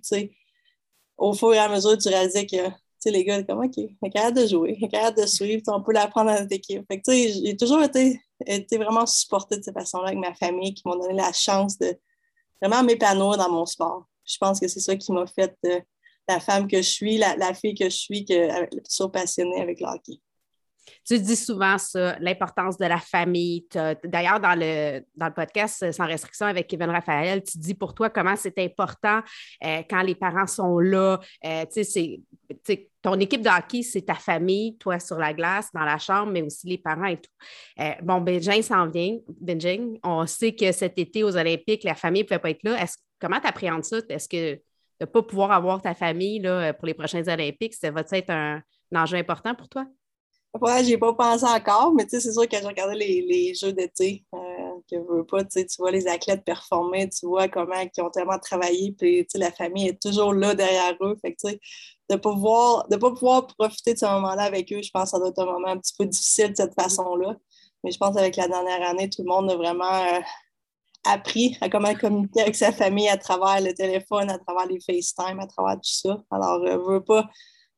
au 1.18 1.32
fur 1.34 1.52
et 1.54 1.58
à 1.58 1.68
mesure, 1.68 1.98
tu 1.98 2.08
réalisais 2.08 2.46
que 2.46 3.10
les 3.10 3.24
gars, 3.24 3.42
comme, 3.42 3.64
OK, 3.64 3.76
il 3.76 3.96
est 4.02 4.10
capable 4.10 4.38
de 4.38 4.46
jouer, 4.46 4.76
il 4.78 4.84
est 4.84 4.88
capable 4.88 5.20
de 5.20 5.26
suivre, 5.26 5.62
on 5.66 5.82
peut 5.82 5.92
l'apprendre 5.92 6.30
dans 6.30 6.40
notre 6.40 6.52
équipe. 6.54 6.84
Fait 6.88 7.00
que, 7.00 7.12
j'ai 7.12 7.56
toujours 7.56 7.82
été, 7.82 8.20
été 8.46 8.78
vraiment 8.78 9.06
supportée 9.06 9.58
de 9.58 9.62
cette 9.62 9.74
façon-là 9.74 10.08
avec 10.08 10.18
ma 10.18 10.34
famille 10.34 10.74
qui 10.74 10.82
m'ont 10.86 10.96
donné 10.96 11.14
la 11.14 11.32
chance 11.32 11.78
de 11.78 11.94
vraiment 12.60 12.82
m'épanouir 12.82 13.36
dans 13.36 13.50
mon 13.50 13.66
sport. 13.66 14.06
Je 14.24 14.36
pense 14.38 14.60
que 14.60 14.68
c'est 14.68 14.80
ça 14.80 14.96
qui 14.96 15.12
m'a 15.12 15.26
fait 15.26 15.56
euh, 15.66 15.80
la 16.28 16.40
femme 16.40 16.68
que 16.68 16.78
je 16.78 16.88
suis, 16.88 17.18
la, 17.18 17.54
fille 17.54 17.74
que 17.74 17.84
je 17.84 17.96
suis, 17.96 18.24
que, 18.24 19.06
passionnée 19.08 19.60
avec 19.60 19.80
le 19.80 19.86
hockey. 19.86 20.20
Tu 21.06 21.18
dis 21.18 21.36
souvent 21.36 21.78
ça, 21.78 22.16
l'importance 22.20 22.76
de 22.76 22.86
la 22.86 22.98
famille. 22.98 23.66
D'ailleurs, 24.04 24.40
dans 24.40 24.58
le, 24.58 25.04
dans 25.14 25.26
le 25.26 25.32
podcast 25.32 25.90
Sans 25.92 26.06
restriction 26.06 26.46
avec 26.46 26.66
Kevin 26.66 26.90
Raphaël, 26.90 27.42
tu 27.42 27.58
dis 27.58 27.74
pour 27.74 27.94
toi 27.94 28.10
comment 28.10 28.36
c'est 28.36 28.58
important 28.58 29.20
euh, 29.64 29.82
quand 29.88 30.02
les 30.02 30.14
parents 30.14 30.46
sont 30.46 30.78
là. 30.78 31.20
Euh, 31.44 31.64
ton 33.02 33.18
équipe 33.18 33.42
de 33.42 33.48
hockey, 33.48 33.82
c'est 33.82 34.02
ta 34.02 34.14
famille, 34.14 34.76
toi 34.78 35.00
sur 35.00 35.18
la 35.18 35.32
glace, 35.32 35.68
dans 35.74 35.84
la 35.84 35.98
chambre, 35.98 36.30
mais 36.32 36.42
aussi 36.42 36.68
les 36.68 36.78
parents 36.78 37.06
et 37.06 37.16
tout. 37.16 37.30
Euh, 37.80 37.92
bon, 38.02 38.20
Benjamin 38.20 38.62
s'en 38.62 38.88
vient. 38.88 39.18
Benjamin, 39.40 39.94
on 40.04 40.26
sait 40.26 40.54
que 40.54 40.70
cet 40.72 40.98
été 40.98 41.24
aux 41.24 41.36
Olympiques, 41.36 41.84
la 41.84 41.94
famille 41.94 42.22
ne 42.22 42.28
pouvait 42.28 42.38
pas 42.38 42.50
être 42.50 42.62
là. 42.62 42.76
Comment 43.22 43.40
tu 43.40 43.46
appréhendes 43.46 43.84
ça? 43.84 43.98
Est-ce 44.08 44.28
que 44.28 44.54
de 44.54 44.60
ne 45.00 45.06
pas 45.06 45.22
pouvoir 45.22 45.52
avoir 45.52 45.80
ta 45.80 45.94
famille 45.94 46.40
là, 46.40 46.74
pour 46.74 46.86
les 46.86 46.94
prochains 46.94 47.26
Olympiques, 47.28 47.74
ça 47.74 47.90
va 47.90 48.02
être 48.10 48.30
un 48.30 48.62
enjeu 48.94 49.16
important 49.16 49.54
pour 49.54 49.68
toi? 49.68 49.86
Ouais, 50.60 50.84
j'ai 50.84 50.98
pas 50.98 51.14
pensé 51.14 51.46
encore, 51.46 51.94
mais 51.94 52.04
c'est 52.06 52.20
sûr 52.20 52.46
que 52.46 52.56
j'ai 52.58 52.66
regardé 52.66 52.94
les, 52.94 53.22
les 53.22 53.54
jeux 53.54 53.72
d'été, 53.72 54.22
euh, 54.34 54.38
que 54.90 54.96
veux 54.96 55.24
pas, 55.24 55.42
tu 55.44 55.64
vois 55.78 55.90
les 55.90 56.06
athlètes 56.06 56.44
performer, 56.44 57.08
tu 57.08 57.26
vois 57.26 57.48
comment 57.48 57.74
ils 57.74 58.02
ont 58.02 58.10
tellement 58.10 58.38
travaillé, 58.38 58.92
puis 58.92 59.26
la 59.34 59.50
famille 59.50 59.88
est 59.88 60.02
toujours 60.02 60.34
là 60.34 60.54
derrière 60.54 60.94
eux. 61.00 61.16
Fait 61.22 61.34
de 62.10 62.16
pouvoir, 62.16 62.86
de 62.88 62.96
pas 62.96 63.12
pouvoir 63.12 63.46
profiter 63.46 63.94
de 63.94 63.98
ce 63.98 64.04
moment-là 64.04 64.42
avec 64.42 64.70
eux, 64.74 64.82
je 64.82 64.90
pense 64.90 65.04
que 65.04 65.08
ça 65.10 65.18
doit 65.18 65.28
être 65.28 65.38
un 65.38 65.46
moment 65.46 65.68
un 65.68 65.78
petit 65.78 65.94
peu 65.98 66.04
difficile 66.04 66.50
de 66.50 66.56
cette 66.56 66.74
façon-là. 66.74 67.34
Mais 67.82 67.90
je 67.90 67.96
pense 67.96 68.14
qu'avec 68.14 68.36
la 68.36 68.46
dernière 68.48 68.86
année, 68.86 69.08
tout 69.08 69.22
le 69.22 69.28
monde 69.28 69.50
a 69.50 69.56
vraiment 69.56 69.84
euh, 69.84 70.20
appris 71.04 71.56
à 71.60 71.68
comment 71.68 71.94
communiquer 71.94 72.42
avec 72.42 72.54
sa 72.54 72.72
famille 72.72 73.08
à 73.08 73.16
travers 73.16 73.60
le 73.60 73.74
téléphone, 73.74 74.30
à 74.30 74.38
travers 74.38 74.66
les 74.66 74.80
FaceTime, 74.80 75.40
à 75.40 75.46
travers 75.46 75.76
tout 75.76 75.80
ça. 75.84 76.22
Alors, 76.30 76.62
euh, 76.64 76.78
veux 76.78 77.02
pas 77.02 77.28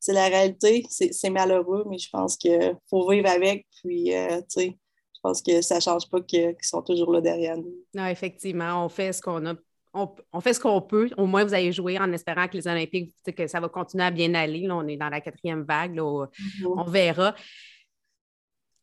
c'est 0.05 0.13
la 0.13 0.27
réalité, 0.27 0.85
c'est 0.89 1.29
malheureux, 1.31 1.83
mais 1.89 1.97
je 1.97 2.09
pense 2.11 2.37
qu'il 2.37 2.77
faut 2.91 3.09
vivre 3.09 3.27
avec. 3.27 3.65
Puis, 3.81 4.13
euh, 4.13 4.37
tu 4.41 4.45
sais, 4.49 4.77
je 5.15 5.19
pense 5.23 5.41
que 5.41 5.63
ça 5.63 5.77
ne 5.77 5.79
change 5.79 6.07
pas 6.11 6.21
qu'ils 6.21 6.55
sont 6.61 6.83
toujours 6.83 7.11
là 7.11 7.21
derrière 7.21 7.57
nous. 7.57 7.73
Non, 7.95 8.05
effectivement, 8.05 8.85
on 8.85 8.89
fait 8.89 9.11
ce 9.13 9.21
qu'on 9.21 9.43
a. 9.47 9.55
On, 9.95 10.41
fait 10.41 10.53
ce 10.53 10.59
qu'on 10.59 10.79
peut. 10.79 11.09
Au 11.17 11.25
moins, 11.25 11.43
vous 11.43 11.55
allez 11.55 11.71
jouer 11.71 11.97
en 11.97 12.11
espérant 12.13 12.47
que 12.47 12.55
les 12.55 12.67
Olympiques, 12.67 13.15
que 13.35 13.47
ça 13.47 13.59
va 13.59 13.67
continuer 13.67 14.03
à 14.03 14.11
bien 14.11 14.31
aller. 14.35 14.67
Là, 14.67 14.75
on 14.75 14.87
est 14.87 14.97
dans 14.97 15.09
la 15.09 15.21
quatrième 15.21 15.63
vague. 15.63 15.95
Là, 15.95 16.03
mm-hmm. 16.03 16.73
On 16.77 16.83
verra. 16.83 17.33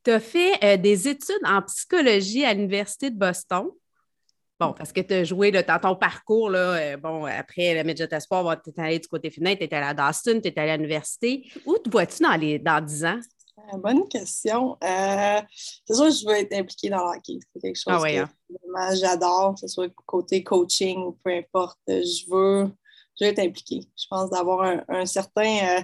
Tu 0.03 0.11
as 0.11 0.19
fait 0.19 0.53
euh, 0.65 0.77
des 0.77 1.07
études 1.07 1.45
en 1.45 1.63
psychologie 1.63 2.45
à 2.45 2.53
l'Université 2.53 3.11
de 3.11 3.17
Boston. 3.17 3.69
Bon, 4.63 4.73
parce 4.73 4.93
que 4.93 5.01
tu 5.01 5.13
as 5.13 5.25
joué 5.25 5.51
dans 5.51 5.81
ton 5.81 5.97
parcours, 5.97 6.49
là, 6.49 6.75
euh, 6.75 6.97
bon, 6.97 7.25
après 7.25 7.75
le 7.75 7.83
Midget 7.83 8.07
Espoir, 8.13 8.63
tu 8.63 8.71
es 8.71 8.81
allé 8.81 8.99
du 9.01 9.09
côté 9.09 9.29
féminin, 9.29 9.57
tu 9.57 9.65
es 9.65 9.75
allé 9.75 9.87
à 9.87 9.93
Dawson, 9.93 10.39
tu 10.41 10.49
es 10.49 10.59
allé 10.59 10.71
à 10.71 10.77
l'université. 10.77 11.51
Où 11.67 11.79
te 11.79 11.91
vois-tu 11.91 12.23
dans, 12.23 12.37
les, 12.37 12.61
dans 12.61 12.81
10 12.81 13.05
ans? 13.05 13.19
Euh, 13.59 13.79
bonne 13.79 14.07
question. 14.09 14.77
Euh, 14.85 15.41
c'est 15.53 15.95
sûr 15.95 16.05
que 16.05 16.13
je 16.13 16.27
veux 16.27 16.37
être 16.37 16.53
impliquée 16.55 16.91
dans 16.91 17.05
l'hockey. 17.05 17.41
C'est 17.53 17.61
quelque 17.61 17.77
chose 17.77 18.05
ah 18.05 18.09
que 18.09 18.19
hein? 18.19 18.95
j'adore, 18.95 19.55
que 19.55 19.61
ce 19.63 19.67
soit 19.67 19.89
côté 20.07 20.45
coaching 20.45 20.97
ou 20.99 21.19
peu 21.25 21.33
importe. 21.33 21.81
Je 21.89 22.31
veux, 22.31 22.71
je 23.19 23.25
veux 23.25 23.31
être 23.33 23.41
impliquée. 23.41 23.81
Je 23.97 24.07
pense 24.09 24.31
d'avoir 24.31 24.63
un, 24.63 24.85
un 24.89 25.07
certain 25.07 25.83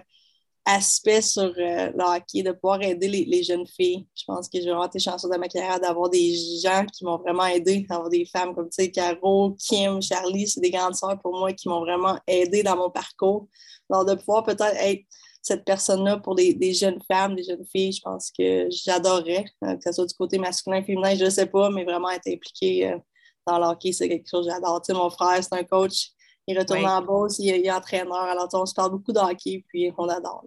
aspect 0.68 1.22
sur 1.22 1.44
euh, 1.44 1.52
le 1.96 2.04
hockey, 2.04 2.42
de 2.42 2.52
pouvoir 2.52 2.82
aider 2.82 3.08
les, 3.08 3.42
jeunes 3.42 3.66
filles. 3.66 4.06
Je 4.14 4.24
pense 4.26 4.48
que 4.48 4.60
j'ai 4.60 4.66
vraiment 4.66 4.84
été 4.84 4.98
chanceuse 4.98 5.30
dans 5.30 5.38
ma 5.38 5.48
carrière 5.48 5.80
d'avoir 5.80 6.10
des 6.10 6.34
gens 6.62 6.84
qui 6.84 7.06
m'ont 7.06 7.16
vraiment 7.16 7.46
aidé, 7.46 7.86
d'avoir 7.88 8.10
des 8.10 8.26
femmes 8.26 8.54
comme, 8.54 8.68
tu 8.68 8.84
sais, 8.84 8.90
Caro, 8.90 9.56
Kim, 9.58 10.02
Charlie, 10.02 10.46
c'est 10.46 10.60
des 10.60 10.70
grandes 10.70 10.94
sœurs 10.94 11.18
pour 11.20 11.38
moi 11.38 11.54
qui 11.54 11.70
m'ont 11.70 11.80
vraiment 11.80 12.18
aidé 12.26 12.62
dans 12.62 12.76
mon 12.76 12.90
parcours. 12.90 13.48
Alors, 13.90 14.04
de 14.04 14.14
pouvoir 14.14 14.44
peut-être 14.44 14.76
être 14.76 15.04
cette 15.40 15.64
personne-là 15.64 16.18
pour 16.18 16.34
des, 16.34 16.74
jeunes 16.74 17.00
femmes, 17.10 17.34
des 17.34 17.44
jeunes 17.44 17.64
filles, 17.72 17.92
je 17.92 18.02
pense 18.02 18.30
que 18.38 18.68
j'adorerais, 18.70 19.46
euh, 19.64 19.74
que 19.76 19.82
ce 19.86 19.92
soit 19.92 20.06
du 20.06 20.14
côté 20.14 20.38
masculin, 20.38 20.82
féminin, 20.82 21.14
je 21.14 21.24
ne 21.24 21.30
sais 21.30 21.46
pas, 21.46 21.70
mais 21.70 21.84
vraiment 21.84 22.10
être 22.10 22.28
impliquée 22.28 22.90
euh, 22.90 22.98
dans 23.46 23.58
le 23.58 23.64
hockey, 23.64 23.92
c'est 23.92 24.08
quelque 24.10 24.28
chose 24.28 24.46
que 24.46 24.52
j'adore. 24.52 24.82
Tu 24.82 24.92
sais, 24.92 24.98
mon 24.98 25.08
frère, 25.08 25.42
c'est 25.42 25.54
un 25.54 25.64
coach 25.64 26.12
il 26.48 26.58
retourne 26.58 26.86
en 26.86 27.02
boss, 27.02 27.38
il, 27.38 27.50
est 27.50 27.70
entraîneur. 27.70 28.22
Alors, 28.22 28.48
on 28.54 28.64
se 28.64 28.72
parle 28.72 28.92
beaucoup 28.92 29.12
de 29.12 29.18
hockey, 29.18 29.62
puis 29.68 29.92
on 29.98 30.08
adore. 30.08 30.44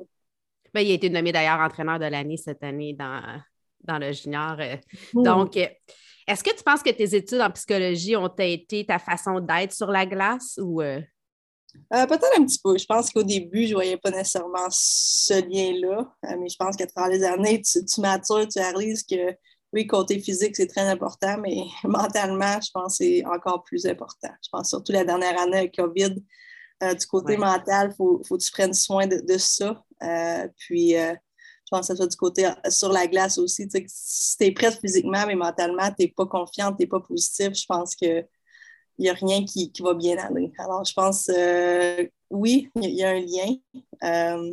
Ben, 0.74 0.82
il 0.82 0.92
a 0.92 0.94
été 0.94 1.10
nommé 1.10 1.32
d'ailleurs 1.32 1.60
entraîneur 1.60 2.00
de 2.00 2.06
l'année 2.06 2.38
cette 2.38 2.64
année 2.64 2.94
dans, 2.94 3.22
dans 3.84 3.98
le 3.98 4.12
junior. 4.12 4.56
Euh. 4.60 4.76
Donc, 5.14 5.58
euh, 5.58 5.68
est-ce 6.28 6.44
que 6.44 6.56
tu 6.56 6.64
penses 6.64 6.84
que 6.84 6.92
tes 6.92 7.16
études 7.16 7.42
en 7.42 7.52
psychologie 7.52 8.16
ont 8.16 8.34
été 8.38 8.86
ta 8.86 9.00
façon 9.00 9.40
d'être 9.40 9.74
sur 9.74 9.88
la 9.88 10.06
glace 10.06 10.60
ou. 10.62 10.82
Euh? 10.82 11.02
Peut-être 11.90 12.38
un 12.38 12.46
petit 12.46 12.60
peu. 12.62 12.78
Je 12.78 12.86
pense 12.86 13.12
qu'au 13.12 13.24
début, 13.24 13.64
je 13.64 13.70
ne 13.70 13.76
voyais 13.76 13.98
pas 13.98 14.12
nécessairement 14.12 14.68
ce 14.70 15.34
lien-là, 15.34 16.14
mais 16.38 16.50
je 16.50 16.58
pense 16.58 16.76
qu'à 16.76 16.86
travers 16.86 17.18
les 17.18 17.24
années, 17.24 17.62
tu, 17.62 17.84
tu 17.86 18.02
matures, 18.02 18.46
tu 18.48 18.60
réalises 18.60 19.04
que 19.04 19.36
oui, 19.74 19.88
côté 19.88 20.20
physique, 20.20 20.56
c'est 20.56 20.68
très 20.68 20.82
important, 20.82 21.38
mais 21.38 21.64
mentalement, 21.84 22.60
je 22.62 22.70
pense 22.74 22.98
que 22.98 23.06
c'est 23.06 23.26
encore 23.26 23.64
plus 23.64 23.86
important. 23.86 24.30
Je 24.44 24.50
pense 24.52 24.70
surtout 24.70 24.92
la 24.92 25.06
dernière 25.06 25.40
année 25.40 25.60
avec 25.60 25.76
COVID, 25.76 26.16
euh, 26.84 26.94
du 26.94 27.06
côté 27.06 27.38
mental, 27.38 27.90
il 27.92 27.96
faut, 27.96 28.22
faut, 28.28 28.38
que 28.38 28.44
tu 28.44 28.52
prennes 28.52 28.74
soin 28.74 29.08
de, 29.08 29.38
ça. 29.38 29.84
Euh, 30.04 30.48
puis, 30.58 30.96
euh, 30.96 31.14
je 31.14 31.70
pense 31.70 31.82
que 31.82 31.86
ça 31.88 31.96
soit 31.96 32.08
du 32.08 32.18
côté 32.18 32.50
sur 32.70 32.92
la 32.92 33.08
glace 33.08 33.38
aussi. 33.38 33.68
Si 33.88 34.38
tu 34.38 34.46
es 34.46 34.52
prête 34.52 34.80
physiquement, 34.80 35.26
mais 35.26 35.36
mentalement, 35.36 35.90
tu 35.90 36.06
n'es 36.06 36.08
pas 36.10 36.26
confiante, 36.26 36.78
tu 36.78 36.84
n'es 36.84 36.88
pas 36.88 37.00
positif, 37.00 37.54
je 37.54 37.66
pense 37.66 37.96
qu'il 37.96 38.28
n'y 39.00 39.10
a 39.10 39.14
rien 39.14 39.46
qui, 39.46 39.72
va 39.80 39.94
bien 39.94 40.18
aller. 40.18 40.52
Alors, 40.58 40.84
je 40.84 40.94
pense, 40.94 41.30
oui, 42.30 42.70
il 42.76 42.90
y, 42.90 43.04
a 43.04 43.10
un 43.10 43.22
lien. 43.22 44.52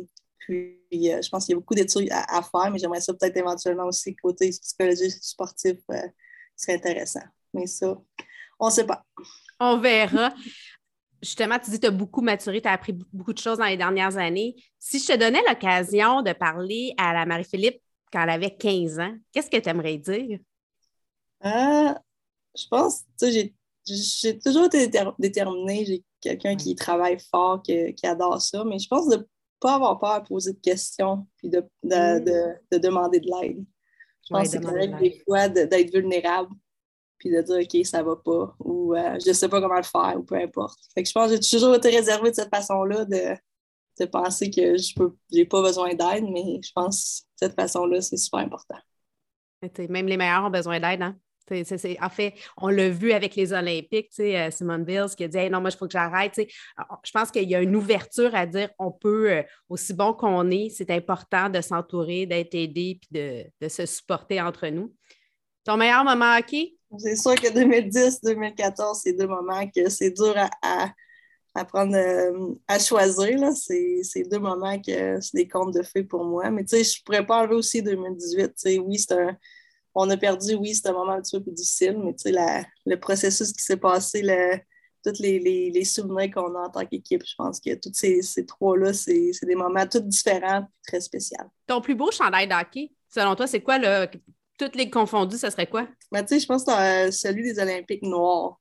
Puis, 0.49 0.79
je 0.91 1.29
pense 1.29 1.45
qu'il 1.45 1.53
y 1.53 1.55
a 1.55 1.59
beaucoup 1.59 1.75
d'études 1.75 2.09
à, 2.11 2.41
faire, 2.41 2.71
mais 2.71 2.79
j'aimerais 2.79 3.01
ça 3.01 3.13
peut-être 3.13 3.37
éventuellement 3.37 3.85
aussi 3.85 4.15
côté 4.15 4.49
psychologie 4.49 5.11
sportif 5.11 5.77
euh, 5.91 6.07
serait 6.55 6.77
intéressant. 6.77 7.21
Mais 7.53 7.67
ça, 7.67 7.95
on 8.59 8.67
ne 8.67 8.71
sait 8.71 8.85
pas. 8.85 9.05
On 9.59 9.77
verra. 9.79 10.33
Justement, 11.21 11.59
tu 11.59 11.69
dis 11.69 11.77
que 11.77 11.81
tu 11.81 11.87
as 11.87 11.91
beaucoup 11.91 12.21
maturé, 12.21 12.61
tu 12.61 12.67
as 12.67 12.71
appris 12.71 12.93
beaucoup 13.13 13.33
de 13.33 13.37
choses 13.37 13.57
dans 13.57 13.65
les 13.65 13.77
dernières 13.77 14.17
années. 14.17 14.55
Si 14.77 14.99
je 14.99 15.07
te 15.07 15.17
donnais 15.17 15.41
l'occasion 15.47 16.21
de 16.21 16.33
parler 16.33 16.93
à 16.97 17.13
la 17.13 17.25
Marie-Philippe 17.25 17.81
quand 18.11 18.23
elle 18.23 18.29
avait 18.29 18.55
15 18.55 18.99
ans, 18.99 19.15
qu'est-ce 19.31 19.49
que 19.49 19.57
tu 19.57 19.69
aimerais 19.69 19.97
dire? 19.97 20.39
Euh, 21.45 21.93
je 22.55 22.67
pense, 22.69 23.03
tu 23.19 23.31
sais, 23.31 23.53
j'ai 23.85 24.39
toujours 24.39 24.65
été 24.65 24.89
déterminée. 25.19 25.85
J'ai 25.85 26.03
quelqu'un 26.21 26.55
qui 26.55 26.75
travaille 26.75 27.17
fort, 27.19 27.61
qui, 27.63 27.95
adore 28.03 28.41
ça, 28.41 28.63
mais 28.63 28.79
je 28.79 28.87
pense 28.87 29.07
de 29.07 29.17
ne 29.17 29.23
pas 29.59 29.75
avoir 29.75 29.99
peur 29.99 30.11
à 30.11 30.23
poser 30.23 30.53
de 30.53 30.59
questions 30.59 31.27
puis 31.37 31.49
de, 31.49 31.63
de, 31.83 32.77
demander 32.77 33.19
de 33.19 33.27
l'aide. 33.27 33.65
Je 34.27 34.33
pense 34.33 34.43
que 34.43 34.49
c'est 34.49 34.61
correct 34.61 34.97
des 34.99 35.21
fois 35.25 35.49
d'être 35.49 35.93
vulnérable 35.93 36.53
puis 37.19 37.29
de 37.29 37.41
dire 37.41 37.57
OK, 37.57 37.85
ça 37.85 38.01
va 38.01 38.15
pas 38.15 38.55
ou 38.59 38.95
euh, 38.95 39.17
je 39.25 39.31
sais 39.33 39.49
pas 39.49 39.61
comment 39.61 39.77
le 39.77 39.83
faire 39.83 40.15
ou 40.17 40.23
peu 40.23 40.35
importe. 40.35 40.79
Fait 40.95 41.03
que 41.03 41.09
je 41.09 41.13
pense 41.13 41.29
que 41.29 41.35
j'ai 41.35 41.57
toujours 41.57 41.75
été 41.75 41.89
réservée 41.89 42.31
de 42.31 42.35
cette 42.35 42.49
façon-là 42.49 43.05
de, 43.05 43.35
de 43.99 44.05
penser 44.05 44.49
que 44.49 44.77
je 44.77 44.95
peux 44.95 45.13
j'ai 45.31 45.45
pas 45.45 45.61
besoin 45.61 45.93
d'aide, 45.93 46.25
mais 46.31 46.59
je 46.63 46.71
pense 46.73 47.21
que 47.21 47.45
cette 47.45 47.55
façon-là, 47.55 48.01
c'est 48.01 48.17
super 48.17 48.39
important. 48.39 48.79
Même 49.89 50.07
les 50.07 50.17
meilleurs 50.17 50.45
ont 50.45 50.49
besoin 50.49 50.79
d'aide, 50.79 51.01
hein? 51.01 51.15
en 52.01 52.09
fait, 52.09 52.33
on 52.57 52.69
l'a 52.69 52.89
vu 52.89 53.11
avec 53.11 53.35
les 53.35 53.53
Olympiques, 53.53 54.11
euh, 54.19 54.51
Simone 54.51 54.83
Bills 54.83 55.15
qui 55.15 55.23
a 55.23 55.27
dit 55.27 55.49
non, 55.49 55.61
moi, 55.61 55.69
il 55.71 55.77
faut 55.77 55.85
que 55.85 55.91
j'arrête. 55.91 56.35
Je 56.37 57.11
pense 57.11 57.31
qu'il 57.31 57.49
y 57.49 57.55
a 57.55 57.61
une 57.61 57.75
ouverture 57.75 58.33
à 58.35 58.45
dire 58.45 58.69
on 58.79 58.91
peut, 58.91 59.31
euh, 59.31 59.43
aussi 59.67 59.93
bon 59.93 60.13
qu'on 60.13 60.49
est, 60.51 60.69
c'est 60.69 60.91
important 60.91 61.49
de 61.49 61.61
s'entourer, 61.61 62.25
d'être 62.25 62.55
aidé 62.55 62.99
puis 63.01 63.09
de, 63.61 63.67
se 63.67 63.85
supporter 63.85 64.41
entre 64.41 64.67
nous. 64.67 64.93
Ton 65.63 65.77
meilleur 65.77 66.03
moment 66.03 66.37
hockey? 66.37 66.75
C'est 66.97 67.15
sûr 67.15 67.35
que 67.35 67.47
2010-2014, 67.47 69.01
c'est 69.03 69.13
deux 69.13 69.27
moments 69.27 69.67
que 69.67 69.89
c'est 69.89 70.11
dur 70.11 70.33
à, 70.35 70.91
à, 71.53 71.65
prendre, 71.65 71.95
euh, 71.95 72.55
à 72.67 72.79
choisir. 72.79 73.39
C'est 73.53 74.23
deux 74.29 74.39
moments 74.39 74.79
que 74.81 75.21
c'est 75.21 75.35
des 75.37 75.47
comptes 75.47 75.75
de 75.75 75.83
feu 75.83 76.05
pour 76.05 76.23
moi. 76.23 76.49
Mais 76.49 76.63
tu 76.63 76.77
sais, 76.77 76.83
je 76.83 77.03
pourrais 77.03 77.25
pas 77.25 77.41
enlever 77.41 77.55
aussi 77.55 77.83
2018. 77.83 78.53
Oui, 78.85 78.97
c'est 78.97 79.13
un 79.13 79.37
on 79.95 80.09
a 80.09 80.17
perdu, 80.17 80.55
oui, 80.55 80.75
c'est 80.75 80.87
un 80.87 80.93
moment 80.93 81.13
un 81.13 81.21
petit 81.21 81.37
peu 81.37 81.43
plus 81.43 81.53
difficile, 81.53 81.97
mais 82.03 82.13
tu 82.13 82.31
sais, 82.31 82.65
le 82.85 82.99
processus 82.99 83.51
qui 83.51 83.63
s'est 83.63 83.77
passé, 83.77 84.21
tous 85.03 85.19
les, 85.19 85.83
souvenirs 85.83 86.31
qu'on 86.33 86.55
a 86.55 86.67
en 86.67 86.69
tant 86.69 86.85
qu'équipe, 86.85 87.23
je 87.25 87.35
pense 87.37 87.59
que 87.59 87.73
tous 87.75 87.93
ces, 87.93 88.45
trois-là, 88.45 88.93
c'est 88.93 89.31
des 89.43 89.55
moments 89.55 89.85
tous 89.87 90.01
différents 90.01 90.67
très 90.85 91.01
spéciaux. 91.01 91.37
Ton 91.65 91.81
plus 91.81 91.95
beau 91.95 92.11
chandail 92.11 92.47
d'hockey, 92.47 92.91
selon 93.07 93.35
toi, 93.35 93.47
c'est 93.47 93.61
quoi, 93.61 93.77
là? 93.77 94.07
Toutes 94.59 94.75
les 94.75 94.89
confondues, 94.89 95.37
ça 95.37 95.49
serait 95.49 95.67
quoi? 95.67 95.87
Ben, 96.11 96.21
tu 96.21 96.35
sais, 96.35 96.39
je 96.41 96.45
pense 96.45 96.65
que 96.65 96.71
euh, 97.07 97.11
celui 97.11 97.43
des 97.43 97.59
Olympiques 97.59 98.03
noirs. 98.03 98.59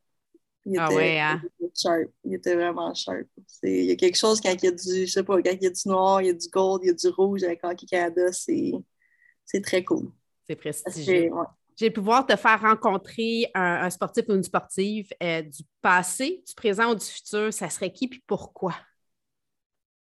Il 0.64 0.78
ah 0.78 0.92
ouais, 0.92 1.18
hein? 1.18 1.42
il 1.58 1.66
était 1.66 1.74
sharp. 1.74 2.10
Il 2.24 2.34
était 2.34 2.54
vraiment 2.54 2.94
sharp. 2.94 3.26
Il 3.64 3.84
y 3.84 3.90
a 3.90 3.96
quelque 3.96 4.16
chose 4.16 4.40
quand 4.40 4.52
il 4.52 4.64
y 4.64 4.68
a 4.68 4.70
du, 4.70 5.06
je 5.06 5.10
sais 5.10 5.24
pas, 5.24 5.34
quand 5.42 5.50
il 5.50 5.62
y 5.62 5.66
a 5.66 5.70
du 5.70 5.88
noir, 5.88 6.22
il 6.22 6.28
y 6.28 6.30
a 6.30 6.34
du 6.34 6.48
gold, 6.48 6.82
il 6.84 6.88
y 6.88 6.90
a 6.90 6.92
du 6.92 7.08
rouge 7.08 7.42
avec 7.42 7.60
Hockey 7.64 7.86
Canada, 7.86 8.30
c'est 8.32 9.60
très 9.62 9.82
cool. 9.82 10.12
C'est 10.46 10.56
prestigieux. 10.56 11.30
J'ai 11.76 11.90
pu 11.90 12.00
voir 12.00 12.26
te 12.26 12.34
faire 12.36 12.60
rencontrer 12.60 13.50
un, 13.54 13.88
sportif 13.90 14.24
ou 14.28 14.34
une 14.34 14.42
sportive 14.42 15.10
euh, 15.22 15.42
du 15.42 15.62
passé, 15.80 16.42
du 16.46 16.54
présent 16.54 16.90
ou 16.90 16.94
du 16.94 17.04
futur. 17.04 17.52
Ça 17.52 17.70
serait 17.70 17.92
qui 17.92 18.08
puis 18.08 18.22
pourquoi? 18.26 18.74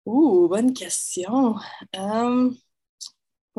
Ouh, 0.04 0.48
bonne 0.48 0.72
question. 0.72 1.56
Um, 1.96 2.56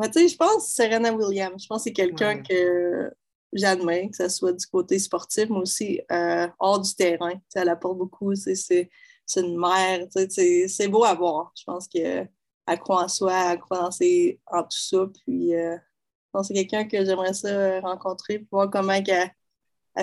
je 0.04 0.36
pense 0.36 0.64
que 0.64 0.70
Serena 0.70 1.12
Williams. 1.12 1.62
Je 1.62 1.66
pense 1.66 1.80
que 1.82 1.84
c'est 1.84 1.92
quelqu'un 1.92 2.42
que 2.42 3.12
j'admire, 3.52 4.10
que 4.10 4.16
ce 4.16 4.28
soit 4.28 4.52
du 4.52 4.66
côté 4.66 4.98
sportif, 4.98 5.48
mais 5.50 5.58
aussi 5.58 6.00
euh, 6.12 6.48
hors 6.58 6.80
du 6.80 6.94
terrain. 6.94 7.34
elle 7.54 7.68
apporte 7.68 7.98
beaucoup. 7.98 8.34
C'est 8.34 8.88
une 9.36 9.58
mère. 9.58 10.06
C'est 10.28 10.88
beau 10.88 11.04
à 11.04 11.14
voir. 11.14 11.52
Je 11.56 11.64
pense 11.64 11.88
qu'elle 11.88 12.28
croit 12.80 13.04
en 13.04 13.08
soi, 13.08 13.52
elle 13.52 13.58
croit 13.58 13.88
en, 13.88 13.90
tout 13.90 14.68
ça. 14.70 15.06
Puis, 15.24 15.54
euh, 15.54 15.76
c'est 16.42 16.54
quelqu'un 16.54 16.84
que 16.84 17.04
j'aimerais 17.04 17.34
ça 17.34 17.48
euh, 17.48 17.80
rencontrer 17.80 18.40
pour 18.40 18.60
voir 18.60 18.70
comment 18.70 18.92
elle, 18.92 19.32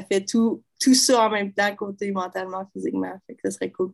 fait 0.09 0.25
tout, 0.25 0.63
tout 0.79 0.93
ça 0.93 1.27
en 1.27 1.29
même 1.29 1.53
temps, 1.53 1.73
côté 1.75 2.11
mentalement, 2.11 2.65
physiquement. 2.73 3.13
Fait 3.27 3.35
que 3.35 3.49
ce 3.49 3.51
serait 3.51 3.71
cool. 3.71 3.93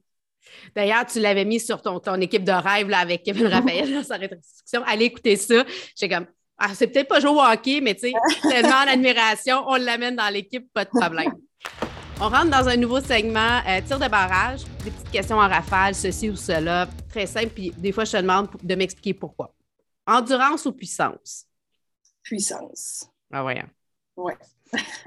D'ailleurs, 0.75 1.05
tu 1.05 1.19
l'avais 1.19 1.45
mis 1.45 1.60
sur 1.60 1.81
ton, 1.81 2.00
ton 2.00 2.19
équipe 2.21 2.43
de 2.43 2.51
rêve 2.51 2.89
là, 2.89 3.00
avec 3.00 3.24
Kevin 3.24 3.48
Raphaël 3.53 3.93
dans 3.93 4.03
sa 4.03 4.17
rétrospection. 4.17 4.83
Allez 4.86 5.05
écouter 5.05 5.36
ça. 5.36 5.63
J'ai 5.95 6.10
comme, 6.10 6.25
ah, 6.57 6.69
c'est 6.74 6.88
peut-être 6.88 7.07
pas 7.07 7.19
jouer 7.19 7.31
au 7.31 7.41
hockey, 7.41 7.81
mais 7.81 7.95
tu 7.95 8.01
sais, 8.01 8.13
tellement 8.41 8.86
d'admiration, 8.86 9.63
on 9.67 9.75
l'amène 9.75 10.15
dans 10.15 10.29
l'équipe, 10.31 10.71
pas 10.74 10.86
de 10.86 10.89
problème. 10.89 11.33
On 12.19 12.29
rentre 12.29 12.51
dans 12.51 12.67
un 12.67 12.77
nouveau 12.77 13.01
segment, 13.01 13.62
euh, 13.67 13.81
tir 13.81 13.98
de 13.98 14.07
barrage, 14.07 14.62
des 14.83 14.91
petites 14.91 15.12
questions 15.12 15.38
en 15.38 15.48
rafale, 15.48 15.95
ceci 15.95 16.29
ou 16.29 16.36
cela, 16.36 16.88
très 17.10 17.25
simple, 17.25 17.50
puis 17.50 17.71
des 17.77 17.91
fois, 17.91 18.05
je 18.05 18.12
te 18.12 18.17
demande 18.17 18.48
de 18.62 18.75
m'expliquer 18.75 19.15
pourquoi. 19.15 19.53
Endurance 20.05 20.65
ou 20.65 20.71
puissance? 20.71 21.45
puissance. 22.24 23.07
Ah 23.31 23.43
ouais. 23.43 23.60
Hein. 23.60 23.69
Ouais. 24.15 24.38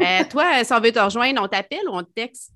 euh, 0.01 0.25
toi, 0.29 0.65
si 0.65 0.73
on 0.73 0.81
veut 0.81 0.93
te 0.93 0.99
rejoindre, 0.99 1.43
on 1.43 1.49
t'appelle 1.49 1.89
ou 1.89 1.93
on 1.93 2.03
te 2.03 2.11
texte? 2.11 2.53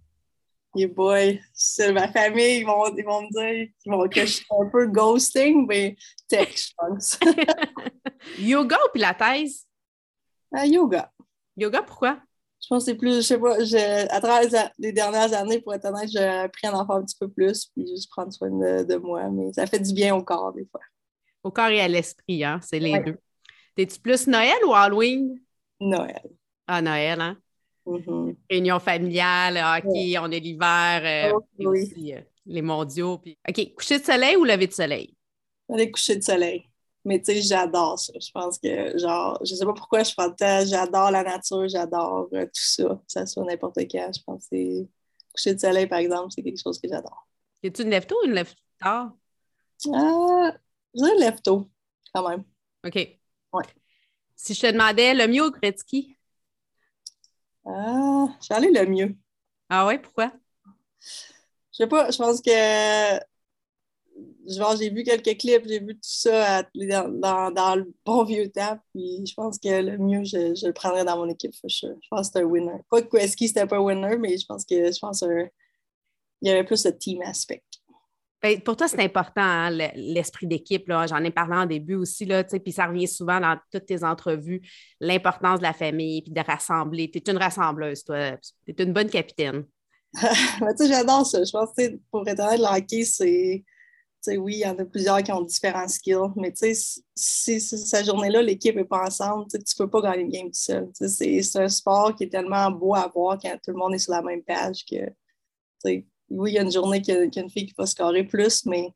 Yeah 0.78 0.87
boy, 0.87 1.40
c'est 1.52 1.92
ma 1.92 2.06
famille, 2.06 2.61
ils 2.61 2.64
vont, 2.64 2.87
ils 2.97 3.04
vont 3.04 3.23
me 3.23 3.28
dire 3.32 3.68
qu'ils 3.82 3.90
vont, 3.90 4.08
que 4.08 4.20
je 4.20 4.26
suis 4.26 4.47
un 4.50 4.66
peu 4.66 4.87
ghosting, 4.87 5.66
mais 5.66 5.97
texte, 6.28 6.70
je 6.70 6.75
pense. 6.76 7.18
yoga 8.38 8.76
ou 8.87 8.92
pilates? 8.92 9.20
Uh, 10.54 10.66
yoga. 10.66 11.11
Yoga, 11.56 11.82
pourquoi? 11.82 12.20
Je 12.61 12.68
pense 12.68 12.85
que 12.85 12.92
c'est 12.92 12.97
plus, 12.97 13.16
je 13.16 13.20
sais 13.23 13.38
pas, 13.38 13.58
je, 13.64 14.08
à 14.08 14.20
travers 14.20 14.70
les 14.78 14.92
dernières 14.92 15.32
années, 15.32 15.61
pour 15.61 15.75
être 15.75 15.85
honnête, 15.87 16.11
j'ai 16.11 16.23
appris 16.23 16.68
à 16.68 16.76
en 16.76 16.87
faire 16.87 16.97
un 16.97 17.02
petit 17.02 17.16
peu 17.18 17.28
plus, 17.28 17.66
puis 17.66 17.87
juste 17.88 18.08
prendre 18.11 18.32
soin 18.32 18.50
de, 18.50 18.85
de, 18.85 18.97
moi, 18.97 19.28
mais 19.30 19.52
ça 19.52 19.66
fait 19.66 19.80
du 19.80 19.92
bien 19.92 20.14
au 20.14 20.23
corps, 20.23 20.52
des 20.52 20.66
fois. 20.66 20.80
Au 21.42 21.50
corps 21.50 21.68
et 21.68 21.80
à 21.80 21.88
l'esprit, 21.88 22.44
hein? 22.44 22.61
C'est 22.62 22.78
les 22.78 23.00
deux. 23.00 23.18
T'es-tu 23.75 23.99
plus 23.99 24.28
Noël 24.28 24.58
ou 24.64 24.75
Halloween? 24.75 25.40
Noël. 25.80 26.23
Ah, 26.68 26.80
Noël, 26.82 27.20
hein? 27.20 27.37
Mm-hmm. 27.88 28.37
Réunion 28.50 28.78
familiale, 28.78 29.57
hockey, 29.57 30.18
on 30.18 30.30
est 30.30 30.40
l'hiver, 30.40 31.33
euh, 31.33 31.66
aussi 31.66 32.14
euh, 32.14 32.21
les 32.45 32.61
mondiaux. 32.61 33.18
Puis... 33.18 33.38
OK, 33.49 33.75
coucher 33.75 33.99
de 33.99 34.04
soleil 34.04 34.37
ou 34.37 34.45
lever 34.45 34.66
de 34.66 34.73
soleil? 34.73 35.14
Coucher 35.92 36.16
de 36.16 36.23
soleil. 36.23 36.68
Mais 37.04 37.18
tu 37.18 37.33
sais, 37.33 37.40
j'adore 37.40 37.99
ça. 37.99 38.12
Je 38.21 38.30
pense 38.30 38.59
que, 38.59 38.99
genre, 38.99 39.38
je 39.42 39.54
sais 39.54 39.64
pas 39.64 39.73
pourquoi 39.73 40.02
je 40.02 40.12
prends 40.14 40.26
le 40.26 40.66
j'adore 40.66 41.11
la 41.11 41.23
nature, 41.23 41.66
j'adore 41.66 42.28
euh, 42.35 42.45
tout 42.45 42.50
ça, 42.52 42.85
que 42.85 43.12
ça 43.12 43.25
soit 43.25 43.45
n'importe 43.45 43.78
quand. 43.90 44.11
Je 44.14 44.23
pense 44.23 44.47
que 44.50 44.83
coucher 45.33 45.54
de 45.54 45.61
soleil, 45.61 45.87
par 45.87 46.00
exemple, 46.00 46.28
c'est 46.30 46.42
quelque 46.42 46.61
chose 46.61 46.78
que 46.78 46.88
j'adore. 46.88 47.26
Es-tu 47.62 47.83
une 47.83 47.90
lève-tôt 47.90 48.16
ou 48.23 48.26
une 48.26 48.35
lève-tard? 48.35 49.12
Ah, 49.95 50.52
je 50.95 51.02
dirais 51.02 51.18
lève-tôt, 51.18 51.71
quand 52.12 52.28
même. 52.28 52.45
OK. 52.87 52.97
Ouais. 53.52 53.64
Si 54.37 54.52
je 54.52 54.61
te 54.61 54.71
demandais 54.71 55.14
le 55.14 55.26
mieux 55.26 55.49
Gretzky? 55.50 56.17
Ah, 57.68 58.28
j'allais 58.40 58.70
le 58.70 58.87
mieux. 58.90 59.16
Ah 59.68 59.87
ouais, 59.87 59.98
pourquoi? 59.98 60.32
Je 61.00 61.84
sais 61.84 61.87
pas, 61.87 62.10
je 62.10 62.16
pense 62.18 62.40
que 62.40 62.50
j'ai 64.78 64.90
vu 64.90 65.02
quelques 65.02 65.38
clips, 65.38 65.66
j'ai 65.66 65.80
vu 65.80 65.94
tout 65.94 66.00
ça 66.02 66.62
dans, 66.72 67.76
le 67.76 67.92
bon 68.04 68.25
vieux 68.25 68.50
temps, 68.50 68.78
puis 68.94 69.25
je 69.26 69.34
pense 69.34 69.58
que 69.58 69.68
le 69.82 69.98
mieux, 69.98 70.25
je, 70.25 70.66
le 70.66 70.72
prendrais 70.72 71.04
dans 71.04 71.16
mon 71.18 71.28
équipe, 71.28 71.52
Je 71.64 71.88
pense 72.10 72.28
que 72.28 72.32
c'est 72.32 72.42
un 72.42 72.46
winner. 72.46 72.80
Pas 72.90 73.02
que 73.02 73.08
Gretzky, 73.08 73.48
c'était 73.48 73.66
pas 73.66 73.76
un 73.76 73.80
winner, 73.80 74.16
mais 74.18 74.38
je 74.38 74.46
pense 74.46 74.64
que 74.64 74.90
je 74.90 74.98
pense 74.98 75.20
qu'il 75.20 75.50
y 76.42 76.50
avait 76.50 76.64
plus 76.64 76.82
de 76.82 76.90
team 76.90 77.20
aspect. 77.22 77.62
Ben, 78.40 78.61
pour 78.61 78.76
toi, 78.76 78.87
c'est 78.87 79.02
important, 79.02 79.42
hein, 79.42 79.71
l'esprit 79.71 80.47
d'équipe. 80.47 80.85
J'en 80.88 81.25
ai 81.25 81.30
parlé 81.30 81.57
en 81.57 81.66
début 81.66 81.97
aussi, 81.97 82.25
puis 82.62 82.73
ça 82.73 82.87
revient 82.87 83.09
souvent 83.09 83.40
dans 83.40 83.59
toutes 83.73 83.87
tes 83.87 84.04
entrevues, 84.04 84.62
l'importance 85.00 85.59
de 85.59 85.64
la 85.64 85.73
famille, 85.73 86.23
puis 86.23 86.33
de 86.33 86.40
rassembler. 86.40 87.11
Tu 87.11 87.18
es 87.18 87.30
une 87.30 87.38
rassembleuse, 87.38 88.04
toi. 88.04 88.37
Tu 88.64 88.75
es 88.76 88.83
une 88.83 88.92
bonne 88.92 89.11
capitaine. 89.11 89.64
J'adore 90.80 91.26
ça. 91.26 91.42
Je 91.42 91.50
pense 91.50 91.71
que 91.76 91.97
pour 92.11 92.26
être 92.28 92.40
honnête, 92.40 92.61
le 92.61 93.04
c'est. 93.04 93.64
Oui, 94.37 94.57
il 94.57 94.61
y 94.61 94.66
en 94.66 94.78
a 94.78 94.85
plusieurs 94.85 95.23
qui 95.23 95.33
ont 95.33 95.40
différents 95.42 95.88
skills, 95.88 96.33
mais 96.37 96.52
si, 96.54 96.95
si 97.16 97.61
cette 97.61 98.04
journée-là, 98.04 98.42
l'équipe 98.42 98.76
n'est 98.76 98.85
pas 98.85 99.07
ensemble, 99.07 99.47
tu 99.50 99.57
ne 99.57 99.85
peux 99.85 99.88
pas 99.88 100.02
gagner 100.02 100.25
une 100.25 100.30
game 100.30 100.47
tout 100.47 100.54
seul. 100.54 100.88
C'est 100.92 101.57
un 101.57 101.68
sport 101.68 102.14
qui 102.14 102.25
est 102.25 102.28
tellement 102.28 102.71
beau 102.71 102.95
à 102.95 103.09
voir 103.09 103.38
quand 103.40 103.57
tout 103.64 103.71
le 103.71 103.78
monde 103.78 103.95
est 103.95 103.99
sur 103.99 104.12
la 104.12 104.23
même 104.23 104.42
page 104.42 104.85
que 104.85 104.97
oui, 106.30 106.52
il 106.52 106.54
y 106.54 106.58
a 106.58 106.62
une 106.62 106.73
journée 106.73 107.00
qu'il 107.02 107.14
y, 107.14 107.38
a 107.38 107.42
une 107.42 107.50
fille 107.50 107.66
qui 107.66 107.75
va 107.76 107.87
scorer 107.87 108.25
plus, 108.25 108.66
mais 108.66 108.92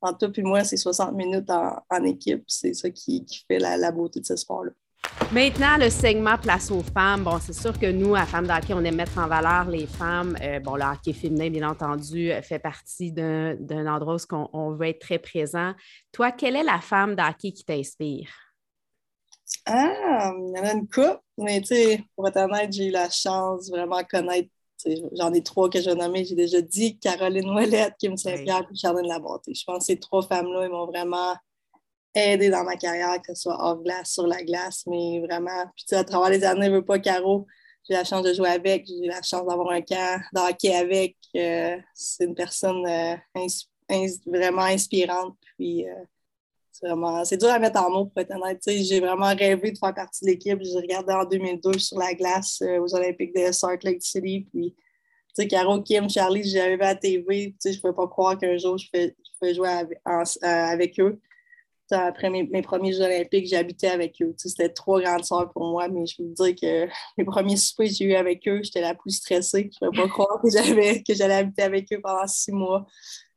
en 0.00 0.14
toi 0.14 0.28
et 0.34 0.42
moi, 0.42 0.64
c'est 0.64 0.76
60 0.76 1.14
minutes 1.14 1.50
en, 1.50 2.04
équipe. 2.04 2.44
C'est 2.46 2.74
ça 2.74 2.90
qui, 2.90 3.24
fait 3.46 3.58
la, 3.58 3.90
beauté 3.92 4.20
de 4.20 4.26
ce 4.26 4.36
sport-là. 4.36 4.72
Maintenant, 5.32 5.76
le 5.78 5.90
segment 5.90 6.38
place 6.38 6.70
aux 6.70 6.82
femmes. 6.82 7.24
Bon, 7.24 7.38
c'est 7.40 7.54
sûr 7.54 7.78
que 7.78 7.90
nous, 7.90 8.14
à 8.14 8.26
Femmes 8.26 8.46
d'hockey, 8.46 8.74
on 8.74 8.84
aime 8.84 8.96
mettre 8.96 9.18
en 9.18 9.28
valeur 9.28 9.68
les 9.68 9.86
femmes. 9.86 10.36
Euh, 10.42 10.60
bon, 10.60 10.76
le 10.76 10.82
hockey 10.82 11.12
féminin, 11.12 11.50
bien 11.50 11.68
entendu, 11.68 12.30
fait 12.42 12.58
partie 12.58 13.12
d'un 13.12 13.86
endroit 13.86 14.16
où 14.16 14.48
on, 14.52 14.72
veut 14.72 14.88
être 14.88 15.00
très 15.00 15.18
présent. 15.18 15.74
Toi, 16.12 16.32
quelle 16.32 16.56
est 16.56 16.64
la 16.64 16.80
femme 16.80 17.14
d'hockey 17.14 17.52
qui 17.52 17.64
t'inspire? 17.64 18.30
Ah, 19.66 20.32
il 20.36 20.56
y 20.56 20.60
en 20.60 20.64
a 20.64 20.72
une 20.72 20.88
couple, 20.88 21.20
mais 21.38 21.60
tu 21.60 21.68
sais, 21.68 22.04
pour 22.14 22.28
être 22.28 22.36
honnête, 22.36 22.72
j'ai 22.72 22.86
eu 22.86 22.90
la 22.90 23.10
chance 23.10 23.66
de 23.66 23.76
vraiment 23.76 24.02
connaître 24.04 24.48
J'en 25.12 25.32
ai 25.32 25.42
trois 25.42 25.68
que 25.68 25.80
je 25.80 25.90
vais 25.90 25.96
nommer. 25.96 26.24
J'ai 26.24 26.34
déjà 26.34 26.60
dit 26.60 26.98
Caroline 26.98 27.50
Ouellette, 27.50 27.94
Kim 27.98 28.16
Saint-Pierre 28.16 28.66
et 28.72 28.76
Charlene 28.76 29.06
Labonté. 29.06 29.54
Je 29.54 29.64
pense 29.64 29.78
que 29.78 29.84
ces 29.84 29.98
trois 29.98 30.22
femmes-là, 30.22 30.66
ils 30.66 30.70
m'ont 30.70 30.86
vraiment 30.86 31.34
aidé 32.14 32.50
dans 32.50 32.64
ma 32.64 32.76
carrière, 32.76 33.20
que 33.22 33.34
ce 33.34 33.42
soit 33.42 33.56
hors 33.60 33.82
glace, 33.82 34.12
sur 34.12 34.26
la 34.26 34.42
glace, 34.42 34.84
mais 34.86 35.20
vraiment. 35.20 35.64
Puis 35.76 35.96
à 35.96 36.04
travers 36.04 36.30
les 36.30 36.44
années, 36.44 36.66
je 36.66 36.72
veux 36.72 36.84
pas 36.84 36.98
Caro, 36.98 37.46
j'ai 37.88 37.94
la 37.94 38.04
chance 38.04 38.22
de 38.24 38.34
jouer 38.34 38.48
avec, 38.48 38.86
j'ai 38.86 39.06
la 39.06 39.22
chance 39.22 39.46
d'avoir 39.46 39.70
un 39.70 39.80
camp 39.80 40.20
de 40.32 40.40
hockey 40.40 40.74
avec. 40.74 41.16
c'est 41.94 42.24
une 42.24 42.34
personne 42.34 42.82
vraiment 44.26 44.62
inspirante. 44.62 45.36
Puis 45.56 45.84
c'est 45.84 46.19
vraiment 46.82 47.24
c'est 47.24 47.36
dur 47.36 47.50
à 47.50 47.58
mettre 47.58 47.80
en 47.80 47.90
mots 47.90 48.06
pour 48.06 48.22
être 48.22 48.34
honnête. 48.34 48.62
J'ai 48.66 49.00
vraiment 49.00 49.34
rêvé 49.34 49.72
de 49.72 49.78
faire 49.78 49.94
partie 49.94 50.24
de 50.24 50.30
l'équipe. 50.30 50.58
J'ai 50.62 50.76
regardé 50.76 51.12
en 51.12 51.24
2002 51.24 51.78
sur 51.78 51.98
la 51.98 52.14
glace 52.14 52.62
aux 52.62 52.94
Olympiques 52.94 53.34
de 53.34 53.52
Salt 53.52 53.84
Lake 53.84 54.02
City. 54.02 54.46
Puis 54.52 54.74
tu 55.36 55.42
sais, 55.42 55.48
Caro, 55.48 55.80
Kim, 55.80 56.10
Charlie, 56.10 56.42
j'avais 56.42 56.76
vu 56.76 56.82
à 56.82 56.94
TV, 56.96 57.52
tu 57.52 57.56
sais, 57.60 57.72
je 57.72 57.78
ne 57.78 57.82
pouvais 57.82 57.94
pas 57.94 58.08
croire 58.08 58.36
qu'un 58.36 58.56
jour 58.56 58.76
je 58.78 58.86
pouvais, 58.90 59.54
jouer 59.54 59.68
avec, 60.42 60.98
eux. 60.98 61.20
après 61.92 62.30
mes, 62.30 62.62
premiers 62.62 62.92
Jeux 62.92 63.02
olympiques, 63.02 63.46
j'habitais 63.46 63.88
avec 63.88 64.20
eux. 64.22 64.34
C'était 64.36 64.70
trois 64.70 65.00
grandes 65.00 65.24
sœurs 65.24 65.52
pour 65.52 65.70
moi, 65.70 65.88
mais 65.88 66.04
je 66.06 66.16
peux 66.16 66.24
vous 66.24 66.34
dire 66.34 66.54
que 66.60 66.88
les 67.18 67.24
premiers 67.24 67.56
soupers 67.56 67.86
que 67.86 67.94
j'ai 67.94 68.06
eu 68.06 68.14
avec 68.14 68.46
eux, 68.48 68.60
j'étais 68.62 68.80
la 68.80 68.94
plus 68.94 69.12
stressée. 69.12 69.70
Je 69.72 69.84
ne 69.84 69.90
pouvais 69.90 70.02
pas 70.02 70.08
croire 70.08 70.40
que 70.42 70.50
j'allais 71.14 71.34
habiter 71.34 71.62
avec 71.62 71.92
eux 71.92 72.00
pendant 72.02 72.26
six 72.26 72.52
mois. 72.52 72.86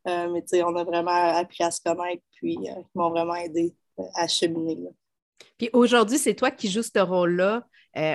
Euh, 0.07 0.29
mais 0.33 0.63
on 0.63 0.75
a 0.75 0.83
vraiment 0.83 1.11
appris 1.11 1.63
à 1.63 1.71
se 1.71 1.79
connaître, 1.79 2.23
puis 2.43 2.57
euh, 2.57 2.81
ils 2.81 2.97
m'ont 2.97 3.09
vraiment 3.09 3.35
aidé 3.35 3.73
euh, 3.99 4.03
à 4.15 4.27
cheminer. 4.27 4.77
Puis 5.57 5.69
aujourd'hui, 5.71 6.17
c'est 6.17 6.35
toi 6.35 6.51
qui 6.51 6.69
joues 6.69 6.83
ce 6.83 6.99
rôle-là 6.99 7.65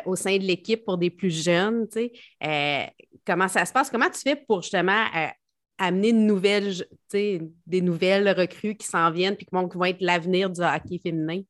au 0.06 0.16
sein 0.16 0.36
de 0.38 0.42
l'équipe 0.42 0.84
pour 0.84 0.98
des 0.98 1.08
plus 1.08 1.30
jeunes. 1.30 1.86
Tu 1.88 2.10
sais 2.40 2.92
comment 3.28 3.48
ça 3.48 3.64
se 3.64 3.72
passe? 3.72 3.90
Comment 3.90 4.08
tu 4.10 4.20
fais 4.20 4.36
pour 4.36 4.62
justement 4.62 5.04
euh, 5.14 5.28
amener 5.76 6.12
de 6.12 6.18
nouvelles, 6.18 6.74
des 7.12 7.80
nouvelles 7.80 8.28
recrues 8.30 8.74
qui 8.74 8.86
s'en 8.86 9.10
viennent 9.10 9.36
puis 9.36 9.46
qui 9.46 9.54
vont, 9.54 9.84
être 9.84 10.00
l'avenir 10.00 10.50
du 10.50 10.62
hockey 10.62 10.98
féminin? 10.98 11.42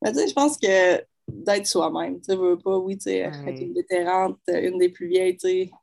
Ben, 0.00 0.14
je 0.14 0.32
pense 0.32 0.56
que 0.56 1.04
d'être 1.28 1.66
soi-même. 1.66 2.20
Tu 2.22 2.34
veux 2.34 2.56
pas, 2.56 2.78
oui, 2.78 2.96
tu 2.96 3.10
être 3.10 3.46
une 3.46 3.74
vétérante, 3.74 4.38
une 4.48 4.78
des 4.78 4.88
plus 4.88 5.08
vieilles, 5.08 5.36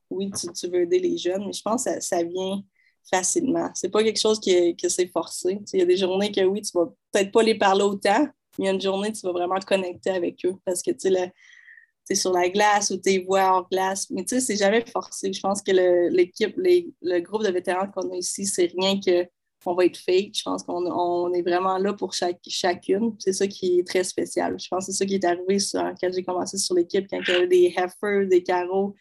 oui, 0.09 0.31
tu, 0.31 0.67
veux 0.67 0.81
aider 0.81 0.99
les 0.99 1.17
jeunes, 1.17 1.45
mais 1.45 1.53
je 1.53 1.61
pense 1.61 1.85
que 1.85 1.99
ça, 1.99 2.23
vient 2.23 2.63
facilement. 3.09 3.69
C'est 3.73 3.89
pas 3.89 4.03
quelque 4.03 4.19
chose 4.19 4.39
qui 4.39 4.75
que 4.75 4.89
c'est 4.89 5.07
forcé. 5.07 5.59
Il 5.73 5.79
y 5.79 5.83
a 5.83 5.85
des 5.85 5.97
journées 5.97 6.31
que 6.31 6.41
oui, 6.41 6.61
tu 6.61 6.71
vas 6.77 6.85
peut-être 7.11 7.31
pas 7.31 7.43
les 7.43 7.55
parler 7.55 7.83
autant, 7.83 8.27
mais 8.57 8.65
il 8.65 8.65
y 8.65 8.67
a 8.69 8.71
une 8.71 8.81
journée, 8.81 9.11
tu 9.11 9.21
vas 9.25 9.31
vraiment 9.31 9.59
te 9.59 9.65
connecter 9.65 10.11
avec 10.11 10.45
eux 10.45 10.55
parce 10.65 10.81
que 10.81 10.91
tu 10.91 11.09
sais, 11.09 12.15
sur 12.15 12.33
la 12.33 12.49
glace 12.49 12.91
ou 12.91 12.97
tes 12.97 13.23
voix 13.23 13.51
hors 13.51 13.69
glace. 13.69 14.09
Mais 14.11 14.23
tu 14.23 14.35
sais, 14.35 14.41
c'est 14.41 14.57
jamais 14.57 14.83
forcé. 14.85 15.33
Je 15.33 15.39
pense 15.39 15.61
que 15.61 15.71
l'équipe, 16.09 16.55
le 16.57 17.19
groupe 17.19 17.43
de 17.43 17.51
vétérans 17.51 17.87
qu'on 17.91 18.11
a 18.11 18.15
ici, 18.15 18.45
c'est 18.45 18.71
rien 18.77 18.99
que 18.99 19.27
on 19.67 19.73
va 19.73 19.85
être 19.85 19.97
fake. 19.97 20.31
Je 20.35 20.43
pense 20.43 20.63
qu'on 20.63 20.85
on 20.85 21.33
est 21.33 21.41
vraiment 21.41 21.77
là 21.77 21.93
pour 21.93 22.13
chaque, 22.13 22.39
chacune. 22.47 23.15
C'est 23.19 23.33
ça 23.33 23.47
qui 23.47 23.79
est 23.79 23.87
très 23.87 24.03
spécial. 24.03 24.59
Je 24.59 24.67
pense 24.67 24.85
que 24.85 24.91
c'est 24.91 24.97
ça 24.97 25.05
qui 25.05 25.15
est 25.15 25.25
arrivé 25.25 25.57
quand 25.73 26.13
j'ai 26.13 26.23
commencé 26.23 26.57
sur 26.57 26.75
l'équipe, 26.75 27.07
quand 27.09 27.19
il 27.27 27.33
y 27.33 27.35
avait 27.35 27.47
des 27.47 27.73
heifers, 27.75 28.27
des 28.27 28.43
carreaux, 28.43 28.95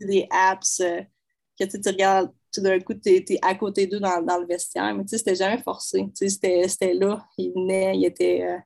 des 0.00 0.26
apps, 0.30 0.80
euh, 0.80 1.00
que 1.58 1.64
tu 1.64 1.88
regardes 1.88 2.30
tout 2.52 2.60
d'un 2.60 2.78
coup, 2.80 2.94
tu 2.94 3.10
es, 3.10 3.38
à 3.42 3.54
côté 3.54 3.86
d'eux 3.86 4.00
dans, 4.00 4.38
le 4.40 4.46
vestiaire. 4.46 4.94
Mais 4.94 5.02
tu 5.04 5.10
sais, 5.10 5.18
c'était 5.18 5.34
jamais 5.34 5.62
forcé. 5.62 6.04
C'était 6.14 6.94
là. 6.94 7.24
Ils 7.38 7.52
venaient, 7.52 7.96
ils 7.96 8.06
étaient. 8.06 8.42
Euh, 8.42 8.58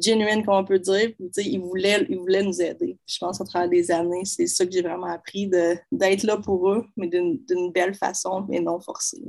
genuine, 0.00 0.44
comme 0.44 0.54
on 0.54 0.64
peut 0.64 0.78
dire. 0.78 1.12
il 1.36 1.60
voulait, 1.60 2.06
il 2.08 2.18
voulait 2.18 2.42
nous 2.42 2.60
aider. 2.60 2.98
je 3.06 3.18
pense 3.18 3.38
qu'à 3.38 3.44
travers 3.44 3.68
des 3.68 3.90
années, 3.90 4.24
c'est 4.24 4.46
ça 4.46 4.66
que 4.66 4.72
j'ai 4.72 4.82
vraiment 4.82 5.06
appris, 5.06 5.48
d'être 5.48 6.22
là 6.24 6.36
pour 6.38 6.70
eux, 6.70 6.84
mais 6.96 7.08
d'une 7.08 7.72
belle 7.72 7.94
façon, 7.94 8.44
mais 8.48 8.60
non 8.60 8.80
forcée. 8.80 9.22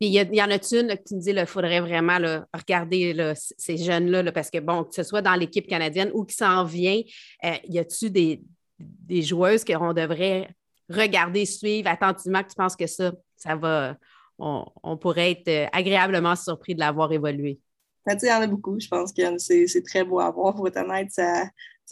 Puis 0.00 0.08
il 0.08 0.34
y, 0.34 0.42
en 0.42 0.50
a 0.50 0.54
une 0.54 0.88
que 0.96 1.04
tu 1.06 1.14
me 1.14 1.20
dis, 1.20 1.30
il 1.30 1.46
faudrait 1.46 1.80
vraiment 1.80 2.18
regarder 2.52 3.34
ces 3.36 3.76
jeunes-là, 3.76 4.32
parce 4.32 4.50
que, 4.50 4.58
bon, 4.58 4.84
que 4.84 4.94
ce 4.94 5.04
soit 5.04 5.22
dans 5.22 5.34
l'équipe 5.34 5.66
canadienne 5.66 6.10
ou 6.14 6.24
qui 6.24 6.34
s'en 6.34 6.64
vient, 6.64 7.00
euh, 7.44 7.54
y 7.68 7.78
a-tu 7.78 8.10
des, 8.10 8.42
des 8.78 9.22
joueuses 9.22 9.64
qu'on 9.64 9.92
devrait 9.92 10.48
regarder, 10.88 11.46
suivre 11.46 11.88
attentivement, 11.88 12.42
que 12.42 12.48
tu 12.48 12.54
penses 12.56 12.76
que 12.76 12.86
ça, 12.86 13.12
ça 13.36 13.56
va, 13.56 13.96
on, 14.38 14.64
on 14.82 14.96
pourrait 14.96 15.32
être 15.32 15.48
euh, 15.48 15.66
agréablement 15.72 16.36
surpris 16.36 16.74
de 16.74 16.80
l'avoir 16.80 17.12
évolué? 17.12 17.60
il 18.06 18.28
y 18.28 18.32
en 18.32 18.42
a 18.42 18.46
beaucoup. 18.46 18.78
Je 18.78 18.88
pense 18.88 19.12
que 19.12 19.22
c'est 19.38 19.82
très 19.82 20.04
beau 20.04 20.20
à 20.20 20.30
voir. 20.30 20.54
Pour 20.54 20.68
être 20.68 20.76
honnête, 20.76 21.10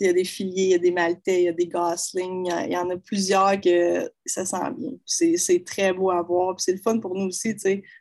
il 0.00 0.06
y 0.06 0.10
a 0.10 0.12
des 0.12 0.24
filiers, 0.24 0.64
il 0.64 0.70
y 0.70 0.74
a 0.74 0.78
des 0.78 0.90
maltais, 0.90 1.42
il 1.42 1.44
y 1.44 1.48
a 1.48 1.52
des 1.52 1.66
goslings. 1.66 2.50
Il 2.66 2.72
y 2.72 2.76
en 2.76 2.90
a 2.90 2.96
plusieurs 2.96 3.60
que 3.60 4.10
ça 4.26 4.44
sent 4.44 4.70
bien. 4.76 4.92
C'est 5.06 5.64
très 5.64 5.92
beau 5.92 6.10
à 6.10 6.22
voir. 6.22 6.58
C'est 6.58 6.72
le 6.72 6.78
fun 6.78 6.98
pour 6.98 7.14
nous 7.14 7.28
aussi, 7.28 7.54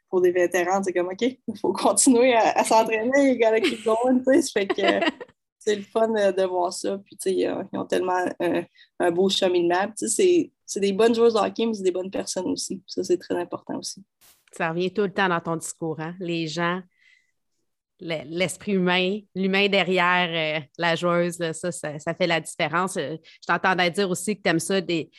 pour 0.10 0.22
des 0.22 0.32
vétérans. 0.32 0.84
C'est 0.84 0.94
comme, 0.94 1.08
OK, 1.08 1.22
il 1.22 1.60
faut 1.60 1.74
continuer 1.74 2.34
à, 2.36 2.64
s'entraîner. 2.64 3.32
Il 3.32 3.40
gotta 3.40 3.62
keep 3.62 3.84
going. 3.84 4.22
fait 4.26 4.68
que 4.68 4.82
c'est 5.60 5.76
le 5.76 5.84
fun 5.84 6.10
de, 6.10 6.44
voir 6.44 6.74
ça. 6.74 6.98
Puis, 7.06 7.18
ils 7.26 7.50
ont 7.74 7.86
tellement 7.86 8.26
un, 9.00 9.12
beau 9.12 9.30
cheminement. 9.30 9.92
C'est 9.96 10.52
des 10.80 10.94
bonnes 10.94 11.14
joueuses 11.14 11.34
de 11.34 11.40
hockey, 11.40 11.66
mais 11.66 11.74
c'est 11.74 11.84
des 11.84 11.92
bonnes 11.92 12.12
personnes 12.12 12.48
aussi. 12.48 12.82
Ça, 12.88 13.04
c'est 13.04 13.18
très 13.18 13.36
important 13.36 13.78
aussi. 13.78 14.04
Ça 14.52 14.70
revient 14.70 14.92
tout 14.92 15.04
le 15.04 15.14
temps 15.14 15.30
dans 15.30 15.40
ton 15.40 15.56
discours. 15.56 16.00
Hein? 16.00 16.16
Les 16.20 16.48
gens 16.48 16.82
l'esprit 18.02 18.74
humain, 18.74 19.20
l'humain 19.36 19.68
derrière 19.68 20.60
euh, 20.60 20.66
la 20.78 20.96
joueuse, 20.96 21.38
ça, 21.54 21.72
ça, 21.72 22.14
fait 22.14 22.28
la 22.28 22.42
différence. 22.42 22.98
Euh, 22.98 23.16
je 23.42 23.48
t'entendais 23.48 23.92
dire 23.92 24.10
aussi 24.10 24.36
que 24.36 24.42
tu 24.42 24.50
aimes 24.50 24.60
ça, 24.60 24.82
des, 24.82 25.10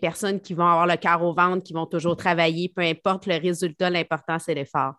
personnes 0.00 0.40
qui 0.40 0.54
vont 0.54 0.66
avoir 0.66 0.86
le 0.86 0.96
cœur 0.96 1.22
au 1.22 1.34
ventre, 1.34 1.62
qui 1.62 1.72
vont 1.72 1.86
toujours 1.86 2.16
travailler, 2.16 2.68
peu 2.68 2.82
importe 2.82 3.26
le 3.26 3.36
résultat, 3.36 3.90
l'important, 3.90 4.38
c'est 4.38 4.54
l'effort. 4.54 4.94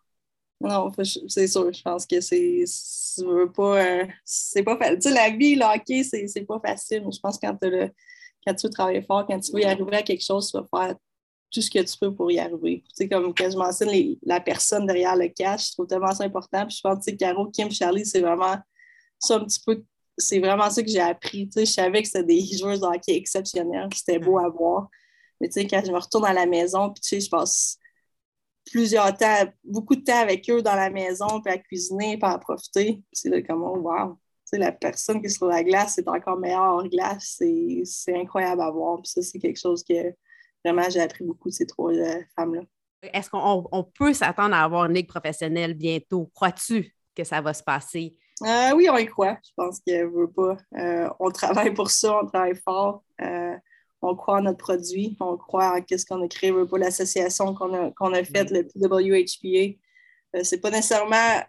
Non, 0.59 0.91
c'est 1.27 1.47
sûr. 1.47 1.71
Je 1.71 1.81
pense 1.83 2.05
que 2.07 2.19
c'est 2.19 2.65
pas. 3.55 3.83
Euh, 3.83 4.05
c'est 4.25 4.63
pas 4.63 4.75
facile. 4.77 4.95
Tu 4.99 5.09
sais, 5.09 5.13
la 5.13 5.29
vie, 5.29 5.55
le 5.55 5.63
hockey, 5.63 6.03
c'est 6.03 6.45
pas 6.47 6.59
facile. 6.59 7.03
je 7.11 7.19
pense 7.19 7.37
que 7.37 7.45
quand, 7.45 7.57
le, 7.61 7.91
quand 8.47 8.55
tu 8.55 8.67
veux 8.67 8.73
travailler 8.73 9.01
fort, 9.01 9.25
quand 9.27 9.39
tu 9.39 9.51
veux 9.51 9.61
y 9.61 9.65
arriver 9.65 9.97
à 9.97 10.03
quelque 10.03 10.23
chose, 10.23 10.49
tu 10.49 10.57
vas 10.57 10.65
faire 10.69 10.95
tout 11.51 11.61
ce 11.61 11.69
que 11.69 11.79
tu 11.79 11.97
peux 11.99 12.13
pour 12.13 12.31
y 12.31 12.39
arriver. 12.39 12.83
Tu 12.89 12.93
sais, 12.93 13.09
comme 13.09 13.33
quand 13.33 13.49
je 13.49 13.57
mentionne 13.57 13.89
la 14.23 14.39
personne 14.39 14.85
derrière 14.85 15.15
le 15.15 15.27
cash, 15.27 15.69
je 15.69 15.73
trouve 15.73 15.87
tellement 15.87 16.13
ça 16.13 16.23
important. 16.23 16.65
Puis 16.65 16.77
je 16.77 16.81
pense 16.81 17.05
que 17.05 17.11
Caro, 17.11 17.47
Kim, 17.47 17.71
Charlie, 17.71 18.05
c'est 18.05 18.21
vraiment 18.21 18.57
ça 19.19 19.35
un 19.35 19.45
petit 19.45 19.59
peu. 19.65 19.83
C'est 20.17 20.39
vraiment 20.39 20.69
ça 20.69 20.81
que 20.81 20.89
j'ai 20.89 21.01
appris. 21.01 21.47
Tu 21.49 21.59
sais, 21.59 21.65
je 21.65 21.71
savais 21.71 22.01
que 22.01 22.07
c'était 22.07 22.23
des 22.23 22.41
joueurs 22.57 22.79
de 22.79 22.85
hockey 22.85 23.15
exceptionnels, 23.15 23.89
c'était 23.93 24.19
beau 24.19 24.37
à 24.39 24.49
voir. 24.49 24.89
Mais 25.41 25.47
tu 25.49 25.53
sais, 25.53 25.67
quand 25.67 25.83
je 25.85 25.91
me 25.91 25.99
retourne 25.99 26.25
à 26.25 26.33
la 26.33 26.45
maison, 26.45 26.89
puis 26.89 27.01
tu 27.01 27.09
sais, 27.09 27.21
je 27.21 27.29
passe 27.29 27.77
plusieurs 28.65 29.15
temps, 29.15 29.45
beaucoup 29.63 29.95
de 29.95 30.03
temps 30.03 30.19
avec 30.19 30.49
eux 30.49 30.61
dans 30.61 30.75
la 30.75 30.89
maison, 30.89 31.41
puis 31.41 31.53
à 31.53 31.57
cuisiner, 31.57 32.17
puis 32.17 32.29
à 32.29 32.37
profiter. 32.37 33.01
C'est 33.11 33.29
là 33.29 33.41
comme, 33.41 33.63
oh, 33.63 33.77
wow! 33.77 34.17
Sais, 34.47 34.57
la 34.57 34.71
personne 34.71 35.19
qui 35.19 35.25
est 35.25 35.29
sur 35.29 35.47
la 35.47 35.61
glace 35.61 35.97
est 35.97 36.07
encore 36.07 36.37
meilleure 36.37 36.75
hors 36.75 36.87
glace. 36.87 37.41
C'est 37.83 38.15
incroyable 38.15 38.61
à 38.61 38.71
voir. 38.71 39.01
Puis 39.01 39.11
ça, 39.11 39.21
c'est 39.21 39.39
quelque 39.39 39.59
chose 39.59 39.83
que 39.83 40.15
vraiment, 40.63 40.89
j'ai 40.89 41.01
appris 41.01 41.25
beaucoup 41.25 41.49
de 41.49 41.53
ces 41.53 41.67
trois 41.67 41.91
euh, 41.91 42.21
femmes-là. 42.33 42.61
Est-ce 43.13 43.29
qu'on 43.29 43.91
peut 43.93 44.13
s'attendre 44.13 44.55
à 44.55 44.63
avoir 44.63 44.85
une 44.85 44.93
ligue 44.93 45.09
professionnelle 45.09 45.73
bientôt? 45.73 46.31
Crois-tu 46.33 46.95
que 47.13 47.25
ça 47.25 47.41
va 47.41 47.53
se 47.53 47.61
passer? 47.61 48.15
Euh, 48.41 48.71
oui, 48.73 48.87
on 48.89 48.95
y 48.95 49.05
croit. 49.05 49.37
Je 49.43 49.51
pense 49.57 49.81
qu'elle 49.81 50.07
veut 50.07 50.31
pas. 50.31 50.55
Euh, 50.77 51.09
on 51.19 51.29
travaille 51.29 51.73
pour 51.73 51.91
ça, 51.91 52.17
on 52.17 52.25
travaille 52.25 52.55
fort. 52.55 53.03
on 54.01 54.15
croit 54.15 54.37
en 54.37 54.43
notre 54.43 54.59
produit, 54.59 55.17
on 55.19 55.35
croit 55.35 55.77
en 55.77 55.81
ce 55.85 56.05
qu'on 56.05 56.23
a 56.23 56.27
créé, 56.29 56.51
veut 56.51 56.65
pas 56.65 56.77
l'association 56.77 57.53
qu'on 57.53 57.73
a, 57.73 57.91
qu'on 57.91 58.13
a 58.13 58.23
faite, 58.23 58.49
le 58.51 58.63
PWHPA. 58.65 59.77
c'est 60.41 60.61
pas 60.61 60.69
nécessairement 60.69 61.41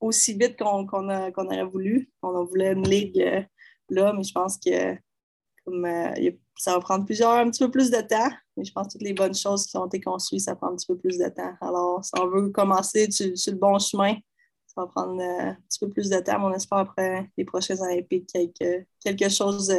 aussi 0.00 0.34
vite 0.34 0.56
qu'on, 0.58 0.86
aurait 0.88 1.64
voulu. 1.64 2.10
On 2.22 2.44
voulait 2.44 2.72
une 2.72 2.88
ligue 2.88 3.46
là, 3.88 4.12
mais 4.12 4.24
je 4.24 4.32
pense 4.32 4.58
que 4.58 4.96
comme, 5.64 5.86
ça 6.56 6.72
va 6.72 6.80
prendre 6.80 7.04
plusieurs, 7.04 7.32
un 7.32 7.50
petit 7.50 7.64
peu 7.64 7.70
plus 7.70 7.90
de 7.90 8.00
temps, 8.00 8.30
mais 8.56 8.64
je 8.64 8.72
pense 8.72 8.86
que 8.86 8.92
toutes 8.92 9.02
les 9.02 9.12
bonnes 9.12 9.34
choses 9.34 9.66
qui 9.66 9.76
ont 9.76 9.86
été 9.86 10.00
construites, 10.00 10.42
ça 10.42 10.56
prend 10.56 10.68
un 10.68 10.76
petit 10.76 10.86
peu 10.86 10.96
plus 10.96 11.18
de 11.18 11.28
temps. 11.28 11.54
Alors, 11.60 12.04
si 12.04 12.12
on 12.18 12.26
veut 12.28 12.50
commencer 12.50 13.10
sur, 13.10 13.26
le 13.26 13.58
bon 13.58 13.78
chemin, 13.78 14.14
ça 14.66 14.82
va 14.82 14.86
prendre 14.86 15.20
euh, 15.20 15.50
un 15.50 15.56
petit 15.68 15.78
peu 15.78 15.88
plus 15.88 16.08
de 16.08 16.18
temps, 16.18 16.38
mais 16.38 16.46
on 16.46 16.54
espère 16.54 16.78
après 16.78 17.30
les 17.36 17.44
prochains 17.44 17.78
Olympiques 17.80 18.28
quelque, 18.32 18.86
quelque 19.00 19.28
chose 19.28 19.72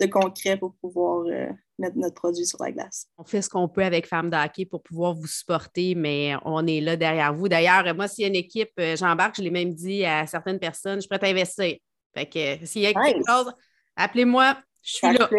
de, 0.00 0.06
concret 0.06 0.56
pour 0.56 0.74
pouvoir 0.80 1.24
euh, 1.26 1.48
mettre 1.78 1.96
notre 1.96 2.14
produit 2.14 2.46
sur 2.46 2.62
la 2.62 2.72
glace. 2.72 3.06
On 3.18 3.24
fait 3.24 3.42
ce 3.42 3.48
qu'on 3.48 3.68
peut 3.68 3.84
avec 3.84 4.06
Femmes 4.06 4.30
d'Hockey 4.30 4.66
pour 4.66 4.82
pouvoir 4.82 5.14
vous 5.14 5.26
supporter, 5.26 5.94
mais 5.94 6.34
on 6.44 6.66
est 6.66 6.80
là 6.80 6.96
derrière 6.96 7.34
vous. 7.34 7.48
D'ailleurs, 7.48 7.94
moi, 7.94 8.08
s'il 8.08 8.22
y 8.22 8.24
a 8.24 8.28
une 8.28 8.36
équipe, 8.36 8.72
euh, 8.78 8.96
j'embarque, 8.96 9.36
je 9.36 9.42
l'ai 9.42 9.50
même 9.50 9.74
dit 9.74 10.04
à 10.04 10.26
certaines 10.26 10.58
personnes, 10.58 10.96
je 10.96 11.00
suis 11.00 11.08
prête 11.08 11.24
à 11.24 11.28
investir. 11.28 11.76
Fait 12.14 12.26
que 12.26 12.66
s'il 12.66 12.82
y 12.82 12.86
a 12.86 12.92
quelque 12.92 13.22
chose, 13.26 13.52
appelez-moi, 13.96 14.56
je 14.82 14.92
suis 14.92 15.12
là. 15.16 15.30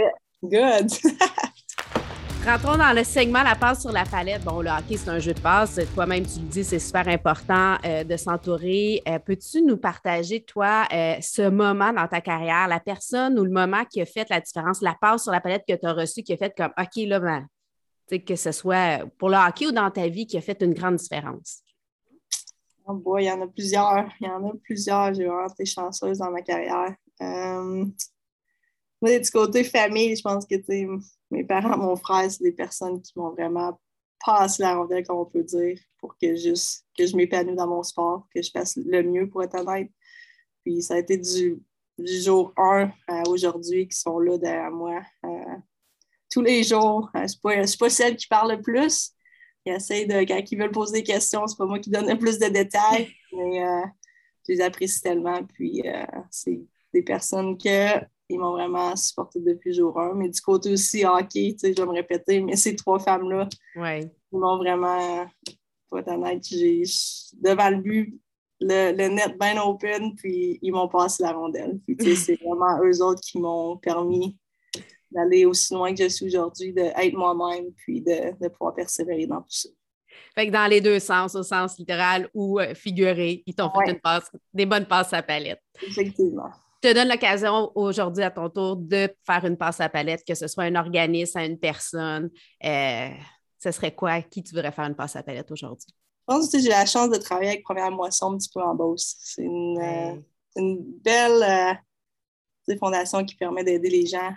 Good! 0.44 0.90
Rentrons 2.44 2.76
dans 2.76 2.92
le 2.92 3.04
segment 3.04 3.44
La 3.44 3.56
passe 3.56 3.82
sur 3.82 3.92
la 3.92 4.04
palette. 4.04 4.44
Bon, 4.44 4.62
le 4.62 4.70
hockey, 4.70 4.98
c'est 4.98 5.10
un 5.10 5.20
jeu 5.20 5.32
de 5.32 5.40
passe. 5.40 5.80
Toi-même, 5.94 6.26
tu 6.26 6.40
le 6.40 6.48
dis, 6.48 6.64
c'est 6.64 6.80
super 6.80 7.08
important 7.08 7.78
euh, 7.86 8.04
de 8.04 8.18
s'entourer. 8.18 9.00
Euh, 9.08 9.20
peux-tu 9.20 9.62
nous 9.62 9.78
partager, 9.78 10.44
toi, 10.44 10.88
euh, 10.92 11.18
ce 11.22 11.48
moment 11.48 11.94
dans 11.94 12.08
ta 12.08 12.20
carrière, 12.20 12.68
la 12.68 12.80
personne 12.80 13.38
ou 13.38 13.44
le 13.44 13.52
moment 13.52 13.86
qui 13.86 14.02
a 14.02 14.08
fait 14.08 14.28
la 14.32 14.42
différence, 14.42 14.82
la 14.82 14.98
passe 15.00 15.24
sur 15.24 15.32
la 15.32 15.40
palette 15.40 15.64
que 15.68 15.76
tu 15.76 15.86
as 15.86 15.94
reçue, 15.94 16.24
qui 16.24 16.34
a 16.34 16.38
fait 16.38 16.52
comme 16.58 16.72
OK, 16.80 16.96
là, 17.06 17.20
ben, 17.20 17.48
que 18.24 18.36
ce 18.36 18.52
soit 18.52 19.06
pour 19.20 19.30
le 19.30 19.38
hockey 19.38 19.68
ou 19.68 19.72
dans 19.72 19.92
ta 19.92 20.08
vie, 20.08 20.26
qui 20.26 20.38
a 20.38 20.42
fait 20.42 20.60
une 20.64 20.74
grande 20.74 20.96
différence? 20.96 21.62
Oh 22.88 22.96
boy, 22.96 23.24
il 23.24 23.28
y 23.28 23.32
en 23.32 23.42
a 23.42 23.48
plusieurs. 23.48 24.10
Il 24.20 24.26
y 24.26 24.30
en 24.30 24.44
a 24.50 24.52
plusieurs. 24.64 25.14
J'ai 25.14 25.26
vraiment 25.26 25.48
été 25.48 25.66
chanceuse 25.66 26.18
dans 26.18 26.32
ma 26.32 26.42
carrière 26.42 26.96
moi, 29.02 29.18
du 29.20 29.32
côté 29.32 29.64
famille, 29.64 30.16
je 30.16 30.22
pense 30.22 30.46
que 30.46 30.56
mes 31.32 31.44
parents, 31.44 31.78
mon 31.78 31.96
frère, 31.96 32.30
c'est 32.30 32.44
des 32.44 32.52
personnes 32.52 33.02
qui 33.02 33.14
m'ont 33.18 33.32
vraiment 33.32 33.80
passé 34.24 34.64
la 34.64 34.76
rondelle, 34.76 35.06
comme 35.06 35.18
on 35.18 35.26
peut 35.26 35.44
dire, 35.44 35.78
pour 35.98 36.18
que, 36.18 36.36
juste, 36.36 36.86
que 36.98 37.06
je 37.06 37.16
m'épanouisse 37.16 37.56
dans 37.56 37.68
mon 37.68 37.84
sport, 37.84 38.28
que 38.34 38.42
je 38.42 38.52
fasse 38.52 38.76
le 38.78 39.02
mieux 39.04 39.30
pour 39.30 39.44
être 39.44 39.60
honnête. 39.60 39.90
Puis 40.64 40.82
ça 40.84 40.96
a 40.96 41.00
été 41.00 41.18
du, 41.18 41.60
jour 41.98 42.54
1 42.58 42.92
à 43.08 43.24
aujourd'hui 43.28 43.88
qui 43.88 43.98
sont 43.98 44.20
là 44.20 44.38
derrière 44.38 44.72
moi. 44.72 45.02
Euh, 45.26 45.56
tous 46.30 46.42
les 46.42 46.64
jours. 46.64 47.10
Euh, 47.16 47.20
je 47.28 47.60
ne 47.60 47.66
suis, 47.66 47.78
pas 47.78 47.90
celle 47.90 48.16
qui 48.16 48.28
parle 48.28 48.54
le 48.54 48.62
plus. 48.62 49.12
Ils 49.66 49.74
essayent 49.74 50.08
de, 50.08 50.20
quand 50.22 50.42
ils 50.52 50.58
veulent 50.58 50.72
poser 50.72 51.00
des 51.00 51.04
questions, 51.04 51.46
c'est 51.46 51.58
pas 51.58 51.66
moi 51.66 51.80
qui 51.80 51.90
donne 51.90 52.10
le 52.10 52.18
plus 52.18 52.40
de 52.40 52.48
détails, 52.48 53.12
mais 53.34 53.64
euh, 53.64 53.86
je 54.48 54.54
les 54.54 54.62
apprécie 54.62 55.02
tellement. 55.02 55.44
Puis 55.44 55.84
c'est 56.32 56.62
des 56.94 57.04
personnes 57.04 57.58
que 57.58 58.00
ils 58.32 58.40
m'ont 58.40 58.52
vraiment 58.52 58.96
supporté 58.96 59.40
depuis 59.40 59.74
jour 59.74 60.00
1. 60.00 60.16
Mais 60.16 60.30
du 60.30 60.42
côté 60.42 60.72
aussi 60.72 61.06
hockey, 61.06 61.56
je 61.62 61.68
vais 61.68 61.86
me 61.86 61.94
répéter, 61.94 62.42
mais 62.42 62.56
ces 62.56 62.76
trois 62.76 63.00
femmes-là, 63.00 63.48
ils 63.76 64.10
m'ont 64.32 64.58
vraiment, 64.58 65.26
pour 65.90 66.00
être 66.00 66.10
honnête, 66.10 66.44
j'ai, 66.50 66.84
devant 67.34 67.70
le 67.70 67.78
but, 67.78 68.22
le, 68.62 69.08
net 69.08 69.38
bien 69.40 69.62
open, 69.62 70.16
puis 70.16 70.60
ils 70.62 70.72
m'ont 70.72 70.88
passé 70.88 71.24
la 71.24 71.34
rondelle. 71.34 71.80
Puis 71.86 72.16
c'est 72.16 72.36
vraiment 72.44 72.80
eux 72.84 73.02
autres 73.04 73.22
qui 73.22 73.40
m'ont 73.40 73.78
permis 73.78 74.38
d'aller 75.12 75.46
aussi 75.46 75.74
loin 75.74 75.94
que 75.94 76.04
je 76.04 76.10
suis 76.10 76.26
aujourd'hui, 76.28 76.74
d'être 76.74 77.14
moi-même, 77.14 77.72
puis 77.76 78.02
de, 78.02 78.48
pouvoir 78.50 78.74
persévérer 78.74 79.28
dans 79.28 79.42
tout 79.42 79.50
ça. 79.50 79.70
Fait 80.36 80.48
que 80.48 80.52
dans 80.52 80.68
les 80.68 80.80
deux 80.80 81.00
sens, 81.00 81.36
au 81.36 81.44
sens 81.44 81.78
littéral 81.78 82.30
ou 82.34 82.60
euh, 82.60 82.74
figuré, 82.74 83.44
ils 83.46 83.54
t'ont 83.54 83.70
fait 83.70 83.92
une 83.92 84.00
passe, 84.00 84.32
des 84.54 84.66
bonnes 84.66 84.86
passes 84.86 85.14
à 85.14 85.22
palette. 85.22 85.62
Effectivement. 85.86 86.52
Je 86.84 86.90
te 86.90 86.96
donne 86.96 87.10
l'occasion 87.10 87.72
aujourd'hui 87.76 88.24
à 88.24 88.32
ton 88.32 88.50
tour 88.50 88.76
de 88.76 89.08
faire 89.24 89.46
une 89.46 89.56
passe 89.56 89.80
à 89.80 89.90
palette, 89.90 90.24
que 90.26 90.34
ce 90.34 90.48
soit 90.48 90.64
un 90.64 90.76
organisme, 90.76 91.38
à 91.38 91.46
une 91.46 91.60
personne. 91.60 92.32
Euh, 92.64 93.10
ce 93.60 93.72
serait 93.72 93.94
quoi? 93.94 94.22
qui 94.24 94.42
tu 94.42 94.56
voudrais 94.56 94.72
faire 94.72 94.86
une 94.86 94.96
passe 94.96 95.16
à 95.16 95.22
palette 95.22 95.52
aujourd'hui? 95.52 95.90
Je 96.28 96.34
pense 96.34 96.52
que 96.52 96.60
j'ai 96.60 96.70
la 96.70 96.88
chance 96.88 97.12
de 97.12 97.18
travailler 97.18 97.50
avec 97.50 97.64
Première 97.64 97.92
Moisson 97.92 98.34
un 98.34 98.38
petit 98.38 98.50
peu 98.52 98.62
en 98.62 98.74
Beauce. 98.74 99.16
C'est 99.20 99.44
une, 99.44 99.80
euh, 99.80 100.76
belle 101.04 101.78
euh, 102.68 102.76
fondation 102.80 103.24
qui 103.26 103.36
permet 103.36 103.64
d'aider 103.64 103.90
les 103.90 104.08
gens 104.08 104.34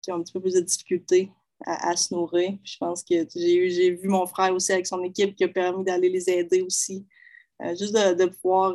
qui 0.00 0.12
ont 0.12 0.16
un 0.16 0.22
petit 0.22 0.32
peu 0.32 0.40
plus 0.40 0.54
de 0.54 0.60
difficultés 0.60 1.30
à, 1.66 1.94
se 1.94 2.14
nourrir. 2.14 2.56
je 2.62 2.76
pense 2.78 3.02
que 3.02 3.14
j'ai 3.34 3.90
vu 3.90 4.08
mon 4.08 4.26
frère 4.26 4.54
aussi 4.54 4.72
avec 4.72 4.86
son 4.86 5.02
équipe 5.02 5.34
qui 5.36 5.44
a 5.44 5.48
permis 5.48 5.84
d'aller 5.84 6.08
les 6.08 6.30
aider 6.30 6.62
aussi. 6.62 7.06
juste 7.76 7.94
de 7.94 8.26
pouvoir 8.26 8.74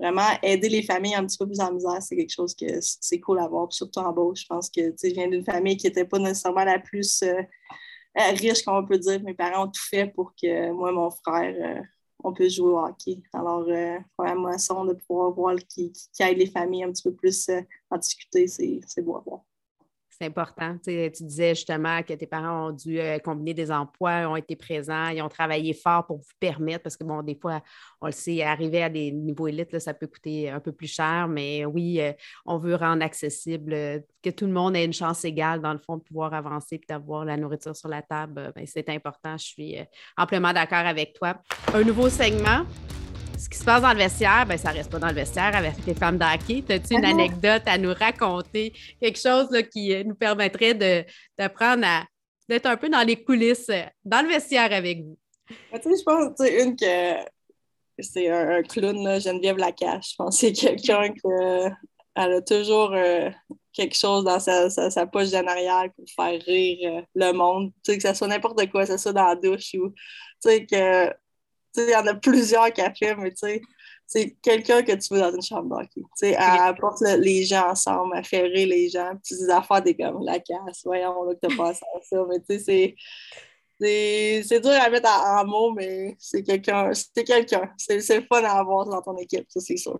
vraiment 0.00 0.28
aider 0.42 0.68
les 0.68 0.82
familles 0.82 1.14
un 1.14 1.26
petit 1.26 1.38
peu 1.38 1.46
plus 1.46 1.60
en 1.60 1.72
misère, 1.72 2.02
c'est 2.02 2.16
quelque 2.16 2.32
chose 2.32 2.54
que 2.54 2.66
c'est 2.80 3.20
cool 3.20 3.38
à 3.38 3.46
voir. 3.46 3.72
surtout 3.72 4.00
en 4.00 4.12
beau, 4.12 4.34
je 4.34 4.46
pense 4.46 4.70
que 4.70 4.80
je 4.80 5.08
viens 5.12 5.28
d'une 5.28 5.44
famille 5.44 5.76
qui 5.76 5.86
n'était 5.86 6.06
pas 6.06 6.18
nécessairement 6.18 6.64
la 6.64 6.78
plus 6.78 7.22
euh, 7.22 7.42
euh, 8.18 8.30
riche, 8.32 8.62
comme 8.64 8.76
on 8.76 8.86
peut 8.86 8.98
dire. 8.98 9.22
Mes 9.22 9.34
parents 9.34 9.64
ont 9.64 9.70
tout 9.70 9.82
fait 9.88 10.06
pour 10.06 10.32
que 10.40 10.70
moi 10.72 10.90
et 10.90 10.94
mon 10.94 11.10
frère, 11.10 11.54
euh, 11.54 11.82
on 12.24 12.32
puisse 12.32 12.54
jouer 12.54 12.72
au 12.72 12.78
hockey. 12.78 13.22
Alors, 13.32 13.66
pour 14.16 14.26
moisson, 14.36 14.84
de 14.84 14.94
pouvoir 14.94 15.32
voir 15.32 15.56
qui, 15.68 15.92
qui 15.92 16.22
aide 16.22 16.38
les 16.38 16.50
familles 16.50 16.84
un 16.84 16.92
petit 16.92 17.02
peu 17.02 17.14
plus 17.14 17.50
en 17.90 17.98
discuter, 17.98 18.46
c'est 18.46 19.02
beau 19.02 19.16
à 19.16 19.22
voir 19.24 19.40
c'est 20.20 20.26
important. 20.26 20.76
Tu, 20.84 21.10
disais 21.10 21.54
justement 21.54 22.02
que 22.02 22.12
tes 22.12 22.26
parents 22.26 22.68
ont 22.68 22.72
dû 22.72 23.00
euh, 23.00 23.18
combiner 23.18 23.54
des 23.54 23.70
emplois, 23.70 24.28
ont 24.28 24.36
été 24.36 24.54
présents, 24.54 25.08
ils 25.08 25.22
ont 25.22 25.28
travaillé 25.28 25.72
fort 25.72 26.06
pour 26.06 26.18
vous 26.18 26.32
permettre, 26.38 26.82
parce 26.82 26.96
que 26.96 27.04
bon, 27.04 27.22
des 27.22 27.34
fois, 27.34 27.62
on 28.00 28.06
le 28.06 28.12
sait, 28.12 28.42
arriver 28.42 28.82
à 28.82 28.90
des 28.90 29.12
niveaux 29.12 29.48
élites, 29.48 29.78
ça 29.78 29.94
peut 29.94 30.06
coûter 30.06 30.50
un 30.50 30.60
peu 30.60 30.72
plus 30.72 30.88
cher, 30.88 31.26
mais 31.28 31.64
oui, 31.64 32.00
euh, 32.00 32.12
on 32.44 32.58
veut 32.58 32.74
rendre 32.74 33.02
accessible, 33.02 33.72
euh, 33.72 33.98
que 34.22 34.30
tout 34.30 34.46
le 34.46 34.52
monde 34.52 34.76
ait 34.76 34.84
une 34.84 34.92
chance 34.92 35.24
égale, 35.24 35.60
dans 35.60 35.72
le 35.72 35.78
fond, 35.78 35.96
de 35.96 36.02
pouvoir 36.02 36.34
avancer 36.34 36.74
et 36.74 36.80
d'avoir 36.86 37.24
la 37.24 37.36
nourriture 37.36 37.74
sur 37.74 37.88
la 37.88 38.02
table. 38.02 38.52
Ben, 38.54 38.64
c'est 38.66 38.88
important. 38.90 39.36
Je 39.38 39.44
suis 39.44 39.76
amplement 40.18 40.52
d'accord 40.52 40.86
avec 40.86 41.14
toi. 41.14 41.36
Un 41.72 41.84
nouveau 41.84 42.10
segment 42.10 42.66
ce 43.40 43.48
qui 43.48 43.58
se 43.58 43.64
passe 43.64 43.80
dans 43.80 43.92
le 43.92 43.98
vestiaire, 43.98 44.44
ben, 44.46 44.58
ça 44.58 44.70
reste 44.70 44.90
pas 44.90 44.98
dans 44.98 45.08
le 45.08 45.14
vestiaire 45.14 45.56
avec 45.56 45.82
tes 45.82 45.94
femmes 45.94 46.18
d'hockey. 46.18 46.62
As-tu 46.68 46.94
une 46.94 47.04
ah 47.04 47.08
anecdote 47.08 47.62
à 47.64 47.78
nous 47.78 47.94
raconter? 47.94 48.74
Quelque 49.00 49.18
chose 49.18 49.48
qui 49.72 49.94
euh, 49.94 50.04
nous 50.04 50.14
permettrait 50.14 50.74
d'apprendre 51.38 51.84
à 51.86 52.04
d'être 52.48 52.66
un 52.66 52.76
peu 52.76 52.88
dans 52.88 53.06
les 53.06 53.22
coulisses, 53.22 53.68
euh, 53.70 53.84
dans 54.04 54.22
le 54.22 54.28
vestiaire 54.28 54.70
avec 54.72 55.02
vous? 55.02 55.16
Ben, 55.72 55.80
je 55.82 56.02
pense, 56.02 56.34
tu 56.38 56.62
une 56.62 56.76
que 56.76 57.22
c'est 57.98 58.28
un, 58.28 58.62
clown, 58.62 59.20
Geneviève 59.20 59.56
Lacache. 59.56 60.10
Je 60.10 60.16
pense 60.16 60.38
que 60.38 60.46
c'est 60.46 60.52
quelqu'un 60.52 61.12
qui 61.12 61.20
a 62.16 62.40
toujours 62.42 62.92
euh, 62.92 63.30
quelque 63.72 63.96
chose 63.96 64.24
dans 64.24 64.38
sa, 64.38 64.68
sa, 64.68 65.06
poche 65.06 65.30
d'en 65.30 65.46
arrière 65.46 65.86
pour 65.96 66.04
faire 66.14 66.40
rire 66.42 67.04
le 67.14 67.32
monde. 67.32 67.72
Tu 67.84 67.92
sais, 67.92 67.98
que 67.98 68.06
ce 68.06 68.14
soit 68.14 68.28
n'importe 68.28 68.70
quoi, 68.70 68.82
que 68.82 68.92
ce 68.92 68.98
soit 68.98 69.12
dans 69.12 69.24
la 69.24 69.36
douche 69.36 69.74
ou, 69.74 69.90
tu 69.90 69.94
sais, 70.40 70.66
que 70.66 71.10
il 71.76 71.90
y 71.90 71.96
en 71.96 72.06
a 72.06 72.14
plusieurs 72.14 72.72
qui 72.72 72.80
a 72.80 72.92
fait, 72.92 73.14
mais 73.16 73.30
tu 73.30 73.38
sais, 73.38 73.60
c'est 74.06 74.36
quelqu'un 74.42 74.82
que 74.82 74.92
tu 74.92 75.14
veux 75.14 75.20
dans 75.20 75.32
une 75.32 75.42
chambre 75.42 75.68
d'hockey. 75.68 76.02
Elle 76.22 76.36
apporte 76.36 77.00
les 77.00 77.44
gens 77.44 77.70
ensemble, 77.70 78.14
elle 78.16 78.24
fait 78.24 78.42
rire 78.42 78.66
les 78.66 78.88
gens. 78.88 79.12
Puis 79.24 79.36
des 79.36 79.50
affaires, 79.50 79.82
des 79.82 79.96
comme 79.96 80.24
la 80.24 80.40
casse, 80.40 80.82
voyons 80.84 81.22
là 81.24 81.34
que 81.34 81.46
t'as 81.46 81.56
passé 81.56 81.82
à 81.96 82.00
ça. 82.02 82.24
Mais 82.28 82.40
tu 82.40 82.58
sais, 82.58 82.96
c'est 83.80 84.60
dur 84.60 84.72
à 84.72 84.90
mettre 84.90 85.08
en, 85.08 85.46
mots, 85.46 85.72
mais 85.72 86.14
c'est 86.18 86.42
quelqu'un. 86.42 86.90
C'est 86.92 87.24
quelqu'un. 87.24 87.70
C'est 87.78 88.00
fun 88.26 88.44
à 88.44 88.58
avoir 88.58 88.86
dans 88.86 89.00
ton 89.00 89.16
équipe, 89.16 89.46
ça, 89.48 89.60
c'est 89.60 89.76
sûr. 89.76 89.98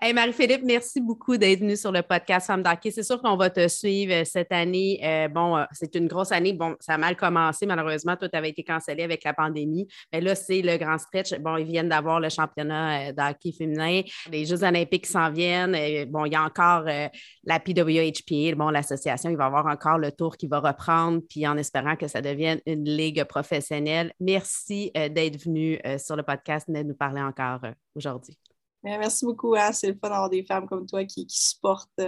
Hey, 0.00 0.12
Marie-Philippe, 0.12 0.62
merci 0.64 1.00
beaucoup 1.00 1.36
d'être 1.36 1.60
venue 1.60 1.76
sur 1.76 1.92
le 1.92 2.02
podcast 2.02 2.48
Femme 2.48 2.62
d'Hockey. 2.62 2.90
C'est 2.90 3.02
sûr 3.02 3.20
qu'on 3.22 3.36
va 3.36 3.50
te 3.50 3.68
suivre 3.68 4.12
euh, 4.12 4.24
cette 4.24 4.50
année. 4.52 5.00
Euh, 5.04 5.28
bon, 5.28 5.56
euh, 5.56 5.64
c'est 5.72 5.94
une 5.94 6.08
grosse 6.08 6.32
année. 6.32 6.52
Bon, 6.52 6.74
ça 6.80 6.94
a 6.94 6.98
mal 6.98 7.16
commencé, 7.16 7.66
malheureusement. 7.66 8.16
Tout 8.16 8.28
avait 8.32 8.50
été 8.50 8.64
cancellé 8.64 9.04
avec 9.04 9.22
la 9.24 9.32
pandémie. 9.32 9.86
Mais 10.12 10.20
là, 10.20 10.34
c'est 10.34 10.62
le 10.62 10.76
grand 10.76 10.98
stretch. 10.98 11.38
Bon, 11.38 11.56
ils 11.56 11.66
viennent 11.66 11.88
d'avoir 11.88 12.18
le 12.18 12.28
championnat 12.28 13.12
d'hockey 13.12 13.52
féminin. 13.52 14.02
Les 14.30 14.44
Jeux 14.44 14.64
olympiques 14.64 15.06
s'en 15.06 15.30
viennent. 15.30 15.76
Bon, 16.10 16.24
il 16.24 16.32
y 16.32 16.36
a 16.36 16.42
encore 16.42 16.84
la 16.84 17.60
PWHPA, 17.60 18.56
bon, 18.56 18.70
l'association. 18.70 19.30
Il 19.30 19.36
va 19.36 19.46
avoir 19.46 19.66
encore 19.66 19.98
le 19.98 20.10
tour 20.12 20.36
qui 20.36 20.48
va 20.48 20.58
reprendre, 20.60 21.20
puis 21.28 21.46
en 21.46 21.56
espérant 21.56 21.96
que 21.96 22.08
ça 22.08 22.20
devienne 22.20 22.60
une 22.66 22.84
ligue 22.84 23.19
professionnel. 23.24 24.12
Merci 24.20 24.90
euh, 24.96 25.08
d'être 25.08 25.42
venu 25.42 25.78
euh, 25.84 25.98
sur 25.98 26.16
le 26.16 26.22
podcast 26.22 26.68
et 26.68 26.72
de 26.72 26.82
nous 26.82 26.94
parler 26.94 27.22
encore 27.22 27.64
euh, 27.64 27.72
aujourd'hui. 27.94 28.38
Merci 28.82 29.24
beaucoup. 29.24 29.54
Hein. 29.54 29.72
C'est 29.72 29.88
le 29.88 29.94
fun 29.94 30.08
d'avoir 30.08 30.30
des 30.30 30.44
femmes 30.44 30.66
comme 30.66 30.86
toi 30.86 31.04
qui, 31.04 31.26
qui 31.26 31.38
supportent 31.38 32.00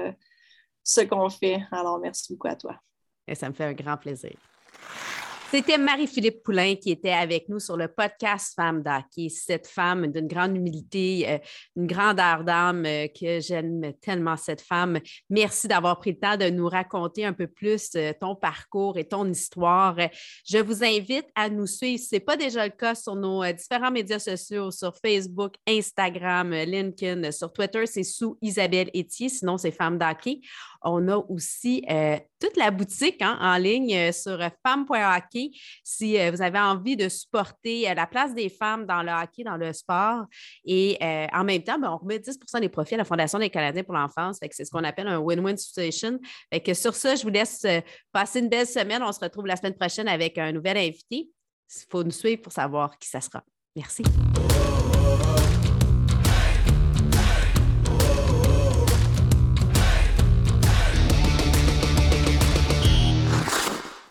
ce 0.83 1.01
qu'on 1.03 1.29
fait. 1.29 1.63
Alors, 1.71 1.99
merci 1.99 2.33
beaucoup 2.33 2.49
à 2.49 2.57
toi. 2.57 2.77
Et 3.29 3.35
ça 3.35 3.49
me 3.49 3.55
fait 3.55 3.65
un 3.65 3.75
grand 3.75 3.97
plaisir. 3.97 4.37
C'était 5.53 5.77
Marie-Philippe 5.77 6.43
Poulain 6.43 6.77
qui 6.77 6.93
était 6.93 7.13
avec 7.13 7.51
nous 7.51 7.61
sur 7.61 7.77
le 7.77 7.87
podcast 7.87 8.55
Femme 8.57 8.83
d'Hockey. 8.83 9.29
Cette 9.29 9.67
femme 9.67 10.07
d'une 10.07 10.27
grande 10.27 10.57
humilité, 10.57 11.27
euh, 11.29 11.39
une 11.77 11.87
grande 11.87 12.17
d'âme 12.17 12.87
euh, 12.87 13.07
que 13.09 13.39
j'aime 13.39 13.93
tellement 14.01 14.39
cette 14.39 14.63
femme. 14.63 14.99
Merci 15.29 15.69
d'avoir 15.69 15.99
pris 15.99 16.13
le 16.13 16.19
temps 16.19 16.39
de 16.39 16.49
nous 16.49 16.67
raconter 16.67 17.27
un 17.27 17.35
peu 17.35 17.49
plus 17.49 17.91
euh, 17.97 18.15
ton 18.19 18.35
parcours 18.35 18.97
et 18.97 19.07
ton 19.07 19.29
histoire. 19.29 19.95
Je 20.49 20.57
vous 20.57 20.83
invite 20.83 21.27
à 21.35 21.51
nous 21.51 21.67
suivre, 21.67 21.99
si 21.99 22.07
ce 22.07 22.15
n'est 22.15 22.21
pas 22.21 22.39
déjà 22.39 22.65
le 22.65 22.73
cas, 22.73 22.95
sur 22.95 23.15
nos 23.15 23.45
différents 23.53 23.91
médias 23.91 24.21
sociaux, 24.21 24.71
sur 24.71 24.97
Facebook, 25.05 25.57
Instagram, 25.69 26.51
LinkedIn, 26.51 27.31
sur 27.31 27.53
Twitter, 27.53 27.85
c'est 27.85 28.05
sous 28.05 28.39
Isabelle 28.41 28.89
Etier, 28.97 29.29
sinon 29.29 29.59
c'est 29.59 29.71
Femme 29.71 29.99
d'Hockey. 29.99 30.41
On 30.85 31.09
a 31.09 31.17
aussi 31.17 31.85
euh, 31.91 32.19
toute 32.41 32.57
la 32.57 32.71
boutique 32.71 33.21
hein, 33.23 33.39
en 33.41 33.57
ligne 33.57 33.95
euh, 33.95 34.13
sur 34.13 34.39
femme.hockey 34.65 35.51
si 35.85 36.19
euh, 36.19 36.31
vous 36.31 36.43
avez 36.43 36.59
envie 36.59 36.97
de 36.97 37.09
supporter 37.09 37.93
la 37.95 38.07
place 38.07 38.35
des 38.35 38.49
femmes 38.49 38.87
dans 38.87 39.03
le 39.03 39.11
hockey, 39.11 39.45
dans 39.45 39.57
le 39.57 39.73
sport. 39.73 40.25
Et 40.65 40.99
en 41.33 41.45
même 41.45 41.63
temps, 41.63 41.79
ben, 41.79 41.91
on 41.93 41.99
remet 41.99 42.19
10% 42.19 42.61
des 42.61 42.69
profits 42.69 42.95
à 42.95 42.99
la 42.99 43.05
Fondation 43.05 43.39
des 43.39 43.51
Canadiens 43.51 43.85
pour 43.85 43.95
l'enfance. 43.95 44.39
C'est 44.51 44.65
ce 44.65 44.71
qu'on 44.71 44.85
appelle 44.85 45.09
un 45.09 45.19
win-win 45.19 45.57
situation. 45.57 46.19
que 46.65 46.75
sur 46.75 46.95
ça, 46.95 47.15
je 47.15 47.23
vous 47.23 47.31
laisse 47.31 47.67
passer 48.13 48.41
une 48.41 48.49
belle 48.49 48.67
semaine. 48.67 49.03
On 49.03 49.13
se 49.13 49.21
retrouve 49.21 49.47
la 49.47 49.57
semaine 49.57 49.75
prochaine 49.75 50.09
avec 50.09 50.39
un 50.39 50.53
nouvel 50.53 50.77
invité. 50.77 51.31
Il 51.75 51.87
faut 51.91 52.05
nous 52.05 52.11
suivre 52.11 52.43
pour 52.43 52.53
savoir 52.53 52.99
qui 52.99 53.09
ça 53.09 53.21
sera. 53.21 53.43
Merci. 53.75 54.03